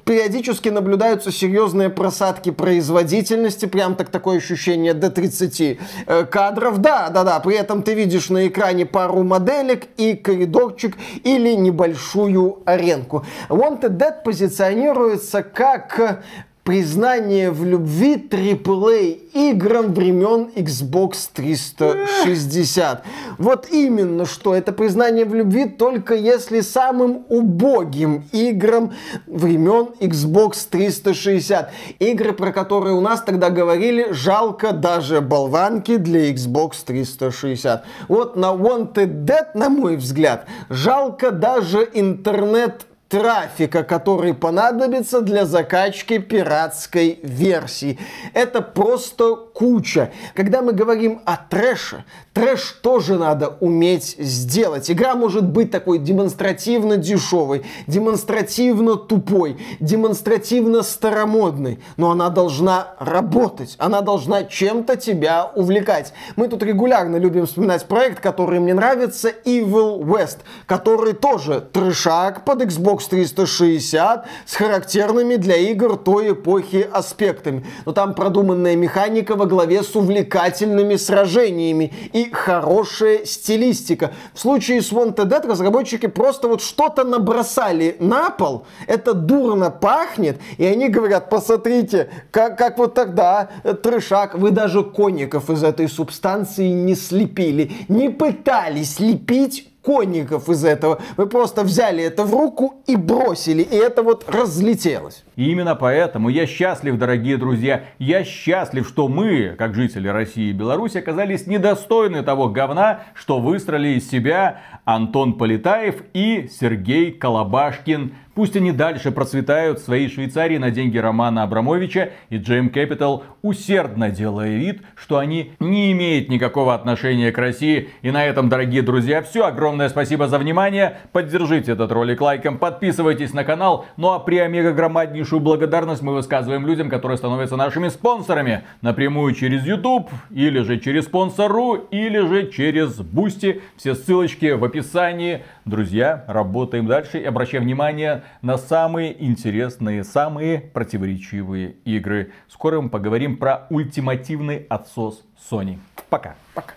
Периодически 0.05 0.69
наблюдаются 0.69 1.31
серьезные 1.31 1.89
просадки 1.89 2.51
производительности. 2.51 3.65
Прям 3.65 3.95
так 3.95 4.09
такое 4.09 4.37
ощущение 4.37 4.93
до 4.93 5.09
30 5.09 5.61
э, 5.61 6.25
кадров. 6.25 6.77
Да, 6.77 7.09
да, 7.09 7.23
да. 7.23 7.39
При 7.39 7.55
этом 7.55 7.81
ты 7.81 7.95
видишь 7.95 8.29
на 8.29 8.47
экране 8.47 8.85
пару 8.85 9.23
моделек 9.23 9.87
и 9.97 10.15
коридорчик 10.15 10.95
или 11.23 11.55
небольшую 11.55 12.59
аренку. 12.65 13.25
Wanted 13.49 13.97
Dead 13.97 14.23
позиционируется 14.23 15.41
как 15.41 16.23
признание 16.63 17.51
в 17.51 17.65
любви 17.65 18.15
AAA 18.15 19.19
играм 19.33 19.93
времен 19.93 20.49
Xbox 20.55 21.29
360. 21.33 23.03
Вот 23.37 23.67
именно 23.69 24.25
что, 24.25 24.55
это 24.55 24.71
признание 24.71 25.25
в 25.25 25.35
любви 25.35 25.65
только 25.65 26.15
если 26.15 26.61
самым 26.61 27.25
убогим 27.27 28.23
играм 28.31 28.93
времен 29.27 29.89
Xbox 29.99 30.67
360. 30.69 31.71
Игры, 31.99 32.33
про 32.33 32.53
которые 32.53 32.95
у 32.95 33.01
нас 33.01 33.21
тогда 33.21 33.49
говорили, 33.49 34.07
жалко 34.11 34.71
даже 34.71 35.19
болванки 35.19 35.97
для 35.97 36.31
Xbox 36.31 36.77
360. 36.85 37.83
Вот 38.07 38.37
на 38.37 38.53
Wanted 38.53 39.25
Dead, 39.25 39.47
на 39.53 39.69
мой 39.69 39.97
взгляд, 39.97 40.47
жалко 40.69 41.31
даже 41.31 41.89
интернет 41.93 42.85
трафика, 43.13 43.83
который 43.83 44.33
понадобится 44.33 45.21
для 45.21 45.45
закачки 45.45 46.17
пиратской 46.17 47.19
версии. 47.21 47.99
Это 48.33 48.63
просто 48.63 49.35
куча. 49.53 50.11
Когда 50.33 50.61
мы 50.61 50.73
говорим 50.73 51.21
о 51.25 51.37
трэше, 51.37 52.03
трэш 52.33 52.79
тоже 52.81 53.17
надо 53.17 53.55
уметь 53.59 54.15
сделать. 54.17 54.89
Игра 54.89 55.15
может 55.15 55.47
быть 55.47 55.71
такой 55.71 55.99
демонстративно 55.99 56.97
дешевой, 56.97 57.63
демонстративно 57.87 58.95
тупой, 58.95 59.57
демонстративно 59.79 60.81
старомодной, 60.81 61.79
но 61.97 62.11
она 62.11 62.29
должна 62.29 62.95
работать, 62.99 63.75
она 63.77 64.01
должна 64.01 64.43
чем-то 64.43 64.97
тебя 64.97 65.51
увлекать. 65.55 66.13
Мы 66.35 66.47
тут 66.47 66.63
регулярно 66.63 67.17
любим 67.17 67.45
вспоминать 67.45 67.85
проект, 67.85 68.19
который 68.19 68.59
мне 68.59 68.73
нравится, 68.73 69.29
Evil 69.45 69.99
West, 69.99 70.39
который 70.65 71.13
тоже 71.13 71.61
трешак 71.71 72.43
под 72.43 72.63
Xbox 72.63 73.03
360 73.09 74.25
с 74.45 74.55
характерными 74.55 75.35
для 75.35 75.57
игр 75.57 75.97
той 75.97 76.31
эпохи 76.31 76.87
аспектами. 76.91 77.65
Но 77.85 77.91
там 77.91 78.15
продуманная 78.15 78.75
механика 78.75 79.35
во 79.43 79.47
главе 79.47 79.83
с 79.83 79.93
увлекательными 79.93 80.95
сражениями 80.95 81.91
и 82.13 82.31
хорошая 82.31 83.25
стилистика. 83.25 84.13
В 84.33 84.39
случае 84.39 84.81
с 84.81 84.93
Wanted 84.93 85.25
Dead 85.25 85.45
разработчики 85.45 86.05
просто 86.05 86.47
вот 86.47 86.61
что-то 86.61 87.03
набросали 87.03 87.97
на 87.99 88.29
пол, 88.29 88.65
это 88.87 89.13
дурно 89.13 89.69
пахнет, 89.69 90.37
и 90.57 90.65
они 90.65 90.87
говорят, 90.87 91.29
посмотрите, 91.29 92.09
как, 92.31 92.57
как 92.57 92.77
вот 92.77 92.93
тогда 92.93 93.49
трешак, 93.83 94.35
вы 94.35 94.51
даже 94.51 94.81
конников 94.81 95.49
из 95.49 95.61
этой 95.61 95.89
субстанции 95.89 96.69
не 96.69 96.95
слепили, 96.95 97.73
не 97.89 98.07
пытались 98.07 99.01
лепить 99.01 99.72
конников 99.83 100.49
из 100.49 100.63
этого. 100.63 100.99
Вы 101.17 101.27
просто 101.27 101.63
взяли 101.63 102.03
это 102.03 102.23
в 102.23 102.31
руку 102.31 102.75
и 102.87 102.95
бросили, 102.95 103.61
и 103.61 103.75
это 103.75 104.01
вот 104.01 104.27
разлетелось. 104.27 105.23
И 105.35 105.51
именно 105.51 105.75
поэтому 105.75 106.29
я 106.29 106.47
счастлив, 106.47 106.97
дорогие 106.97 107.37
друзья, 107.37 107.83
я 107.99 108.23
счастлив, 108.23 108.87
что 108.87 109.07
мы, 109.07 109.55
как 109.57 109.75
жители 109.75 110.07
России 110.07 110.49
и 110.49 110.53
Беларуси, 110.53 110.97
оказались 110.97 111.47
недостойны 111.47 112.23
того 112.23 112.49
говна, 112.49 113.01
что 113.13 113.39
выстроили 113.39 113.97
из 113.97 114.09
себя 114.09 114.61
Антон 114.85 115.33
Полетаев 115.33 116.03
и 116.13 116.49
Сергей 116.51 117.11
Колобашкин 117.11 118.13
Пусть 118.35 118.55
они 118.55 118.71
дальше 118.71 119.11
процветают 119.11 119.77
в 119.77 119.83
своей 119.83 120.09
Швейцарии 120.09 120.57
на 120.57 120.71
деньги 120.71 120.97
Романа 120.97 121.43
Абрамовича 121.43 122.09
и 122.29 122.37
GM 122.37 122.73
Capital, 122.73 123.21
усердно 123.43 124.09
делая 124.09 124.57
вид, 124.57 124.81
что 124.95 125.19
они 125.19 125.53
не 125.59 125.91
имеют 125.91 126.29
никакого 126.29 126.73
отношения 126.73 127.31
к 127.31 127.37
России. 127.37 127.89
И 128.01 128.09
на 128.09 128.25
этом, 128.25 128.49
дорогие 128.49 128.81
друзья, 128.81 129.21
все. 129.21 129.45
Огромное 129.45 129.87
спасибо 129.87 130.27
за 130.27 130.39
внимание. 130.39 130.97
Поддержите 131.11 131.73
этот 131.73 131.91
ролик 131.91 132.21
лайком, 132.21 132.57
подписывайтесь 132.57 133.33
на 133.33 133.43
канал. 133.43 133.85
Ну 133.97 134.13
а 134.13 134.19
при 134.19 134.39
омега 134.39 134.73
громаднейшую 134.73 135.39
благодарность 135.39 136.01
мы 136.01 136.13
высказываем 136.13 136.65
людям, 136.65 136.89
которые 136.89 137.19
становятся 137.19 137.55
нашими 137.55 137.89
спонсорами. 137.89 138.63
Напрямую 138.81 139.35
через 139.35 139.63
YouTube, 139.63 140.09
или 140.31 140.61
же 140.61 140.79
через 140.79 141.05
Sponsr, 141.05 141.75
или 141.91 142.17
же 142.27 142.49
через 142.49 142.95
Boosty. 142.95 143.61
Все 143.77 143.93
ссылочки 143.93 144.53
в 144.53 144.63
описании. 144.63 145.43
Друзья, 145.65 146.25
работаем 146.27 146.87
дальше 146.87 147.19
и 147.19 147.25
обращаем 147.25 147.63
внимание 147.63 148.22
на 148.41 148.57
самые 148.57 149.23
интересные, 149.23 150.03
самые 150.03 150.59
противоречивые 150.59 151.75
игры. 151.85 152.31
Скоро 152.47 152.81
мы 152.81 152.89
поговорим 152.89 153.37
про 153.37 153.67
ультимативный 153.69 154.65
отсос 154.69 155.23
Sony. 155.49 155.77
Пока. 156.09 156.35
Пока. 156.53 156.73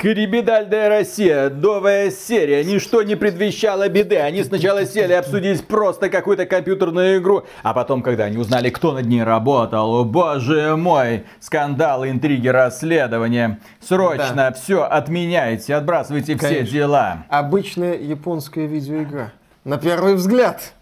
Крибидальная 0.00 0.88
Россия, 0.88 1.50
новая 1.50 2.10
серия, 2.10 2.64
ничто 2.64 3.02
не 3.02 3.16
предвещало 3.16 3.86
беды. 3.90 4.16
Они 4.16 4.42
сначала 4.42 4.86
сели 4.86 5.12
обсудить 5.12 5.66
просто 5.66 6.08
какую-то 6.08 6.46
компьютерную 6.46 7.18
игру, 7.18 7.44
а 7.62 7.74
потом, 7.74 8.00
когда 8.00 8.24
они 8.24 8.38
узнали, 8.38 8.70
кто 8.70 8.92
над 8.92 9.04
ней 9.04 9.22
работал, 9.22 10.06
боже 10.06 10.74
мой, 10.74 11.24
скандалы, 11.38 12.08
интриги, 12.08 12.48
расследования. 12.48 13.60
Срочно 13.86 14.34
да. 14.34 14.52
все 14.52 14.84
отменяйте, 14.84 15.74
отбрасывайте 15.74 16.34
Конечно. 16.34 16.64
все 16.64 16.74
дела. 16.74 17.26
Обычная 17.28 17.98
японская 17.98 18.64
видеоигра. 18.64 19.34
На 19.64 19.76
первый 19.76 20.14
взгляд. 20.14 20.72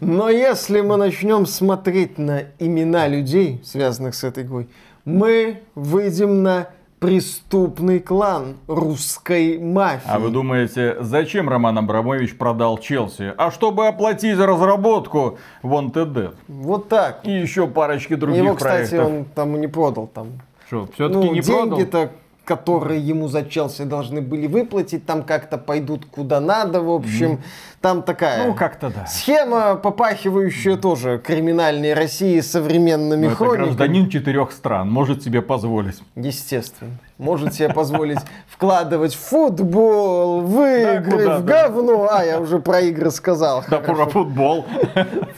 Но 0.00 0.30
если 0.30 0.80
мы 0.80 0.96
начнем 0.96 1.44
смотреть 1.46 2.18
на 2.18 2.44
имена 2.58 3.08
людей, 3.08 3.60
связанных 3.64 4.14
с 4.14 4.22
этой 4.22 4.44
игрой, 4.44 4.68
мы 5.04 5.62
выйдем 5.74 6.42
на 6.42 6.68
преступный 7.00 8.00
клан 8.00 8.56
русской 8.68 9.58
мафии. 9.58 10.06
А 10.06 10.18
вы 10.18 10.30
думаете, 10.30 10.96
зачем 11.00 11.48
Роман 11.48 11.78
Абрамович 11.78 12.38
продал 12.38 12.78
Челси? 12.78 13.34
А 13.36 13.50
чтобы 13.50 13.86
оплатить 13.86 14.38
разработку 14.38 15.38
Wanted 15.62 16.12
Dead. 16.12 16.34
Вот 16.48 16.88
так. 16.88 17.20
И 17.24 17.30
еще 17.30 17.66
парочки 17.66 18.14
других 18.14 18.42
Его, 18.42 18.54
кстати, 18.54 18.90
проектов. 18.90 19.06
он 19.06 19.24
там 19.24 19.60
не 19.60 19.66
продал. 19.66 20.06
Там. 20.06 20.28
Что, 20.68 20.88
все-таки 20.94 21.26
ну, 21.26 21.32
не 21.32 21.42
продал? 21.42 21.78
Деньги-то 21.78 22.10
которые 22.46 23.00
ему 23.00 23.26
за 23.26 23.44
Челси 23.44 23.82
должны 23.82 24.22
были 24.22 24.46
выплатить, 24.46 25.04
там 25.04 25.24
как-то 25.24 25.58
пойдут 25.58 26.06
куда 26.06 26.40
надо, 26.40 26.80
в 26.80 26.90
общем, 26.90 27.32
mm. 27.32 27.38
там 27.80 28.02
такая 28.04 28.46
ну, 28.46 28.54
как-то 28.54 28.88
да. 28.88 29.04
схема, 29.06 29.74
попахивающая 29.74 30.76
тоже 30.76 31.18
криминальной 31.18 31.92
России 31.92 32.38
современными 32.40 33.26
Но 33.26 33.34
хрониками. 33.34 33.66
Это 33.66 33.76
гражданин 33.76 34.08
четырех 34.08 34.52
стран, 34.52 34.88
может 34.88 35.24
себе 35.24 35.42
позволить. 35.42 36.00
Естественно. 36.14 36.92
Может 37.18 37.54
себе 37.54 37.68
позволить 37.68 38.20
вкладывать 38.48 39.14
в 39.14 39.20
футбол, 39.20 40.40
в 40.42 40.60
игры, 40.60 41.38
в 41.38 41.44
говно. 41.44 42.08
А, 42.12 42.24
я 42.24 42.38
уже 42.38 42.60
про 42.60 42.80
игры 42.80 43.10
сказал. 43.10 43.64
Да, 43.68 43.78
про 43.78 44.06
футбол. 44.06 44.66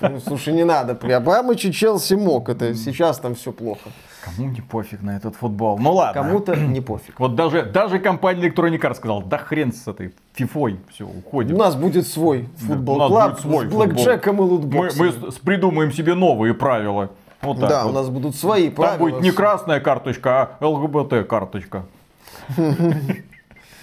Ну, 0.02 0.20
слушай, 0.20 0.52
не 0.52 0.64
надо. 0.64 0.94
При 0.94 1.12
Абрамовиче 1.12 1.72
Челси 1.72 2.14
мог. 2.14 2.50
Это 2.50 2.74
сейчас 2.74 3.18
там 3.18 3.34
все 3.34 3.52
плохо. 3.52 3.88
Кому 4.36 4.48
не 4.48 4.60
пофиг 4.60 5.02
на 5.02 5.16
этот 5.16 5.36
футбол? 5.36 5.78
Ну 5.78 5.92
ладно. 5.92 6.22
Кому-то 6.22 6.56
не 6.56 6.80
пофиг. 6.80 7.18
Вот 7.18 7.34
даже, 7.34 7.62
даже 7.62 7.98
компания 7.98 8.48
Electronic 8.48 8.80
Arts 8.80 8.94
сказала, 8.94 9.22
да 9.22 9.38
хрен 9.38 9.72
с 9.72 9.86
этой 9.86 10.14
фифой, 10.34 10.78
все, 10.90 11.06
уходим. 11.06 11.56
У 11.56 11.58
нас 11.58 11.76
будет 11.76 12.06
свой 12.06 12.48
футбол 12.56 13.08
клаб 13.08 13.40
с 13.40 13.44
блэкджеком 13.44 14.38
и 14.38 14.40
лутбоксом. 14.40 15.06
Мы, 15.06 15.12
мы 15.12 15.32
придумаем 15.44 15.92
себе 15.92 16.14
новые 16.14 16.54
правила. 16.54 17.10
Вот 17.40 17.60
так 17.60 17.68
да, 17.68 17.84
вот. 17.84 17.90
у 17.90 17.94
нас 17.94 18.08
будут 18.08 18.36
свои 18.36 18.66
Там 18.66 18.74
правила. 18.74 18.98
будет 18.98 19.20
не 19.20 19.30
красная 19.30 19.80
карточка, 19.80 20.56
а 20.60 20.66
ЛГБТ 20.66 21.28
карточка. 21.28 21.84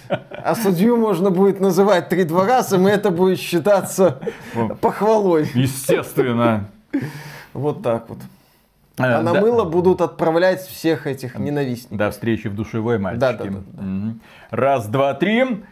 А 0.08 0.54
судью 0.54 0.96
можно 0.96 1.30
будет 1.30 1.60
называть 1.60 2.08
три-два 2.08 2.46
раза, 2.46 2.76
и 2.76 2.84
это 2.84 3.10
будет 3.10 3.40
считаться 3.40 4.20
похвалой. 4.80 5.50
Естественно. 5.54 6.68
Вот 7.52 7.82
так 7.82 8.08
вот. 8.08 8.18
А 8.98 9.22
на 9.22 9.32
да. 9.34 9.40
мыло 9.40 9.64
будут 9.64 10.00
отправлять 10.00 10.62
всех 10.62 11.06
этих 11.06 11.38
ненавистников. 11.38 11.98
До 11.98 12.10
встречи 12.10 12.48
в 12.48 12.54
душевой, 12.54 12.98
мальчики. 12.98 13.20
Да, 13.20 13.32
да, 13.32 13.44
да, 13.44 13.60
да. 13.72 14.14
Раз, 14.50 14.86
два, 14.86 15.14
три. 15.14 15.64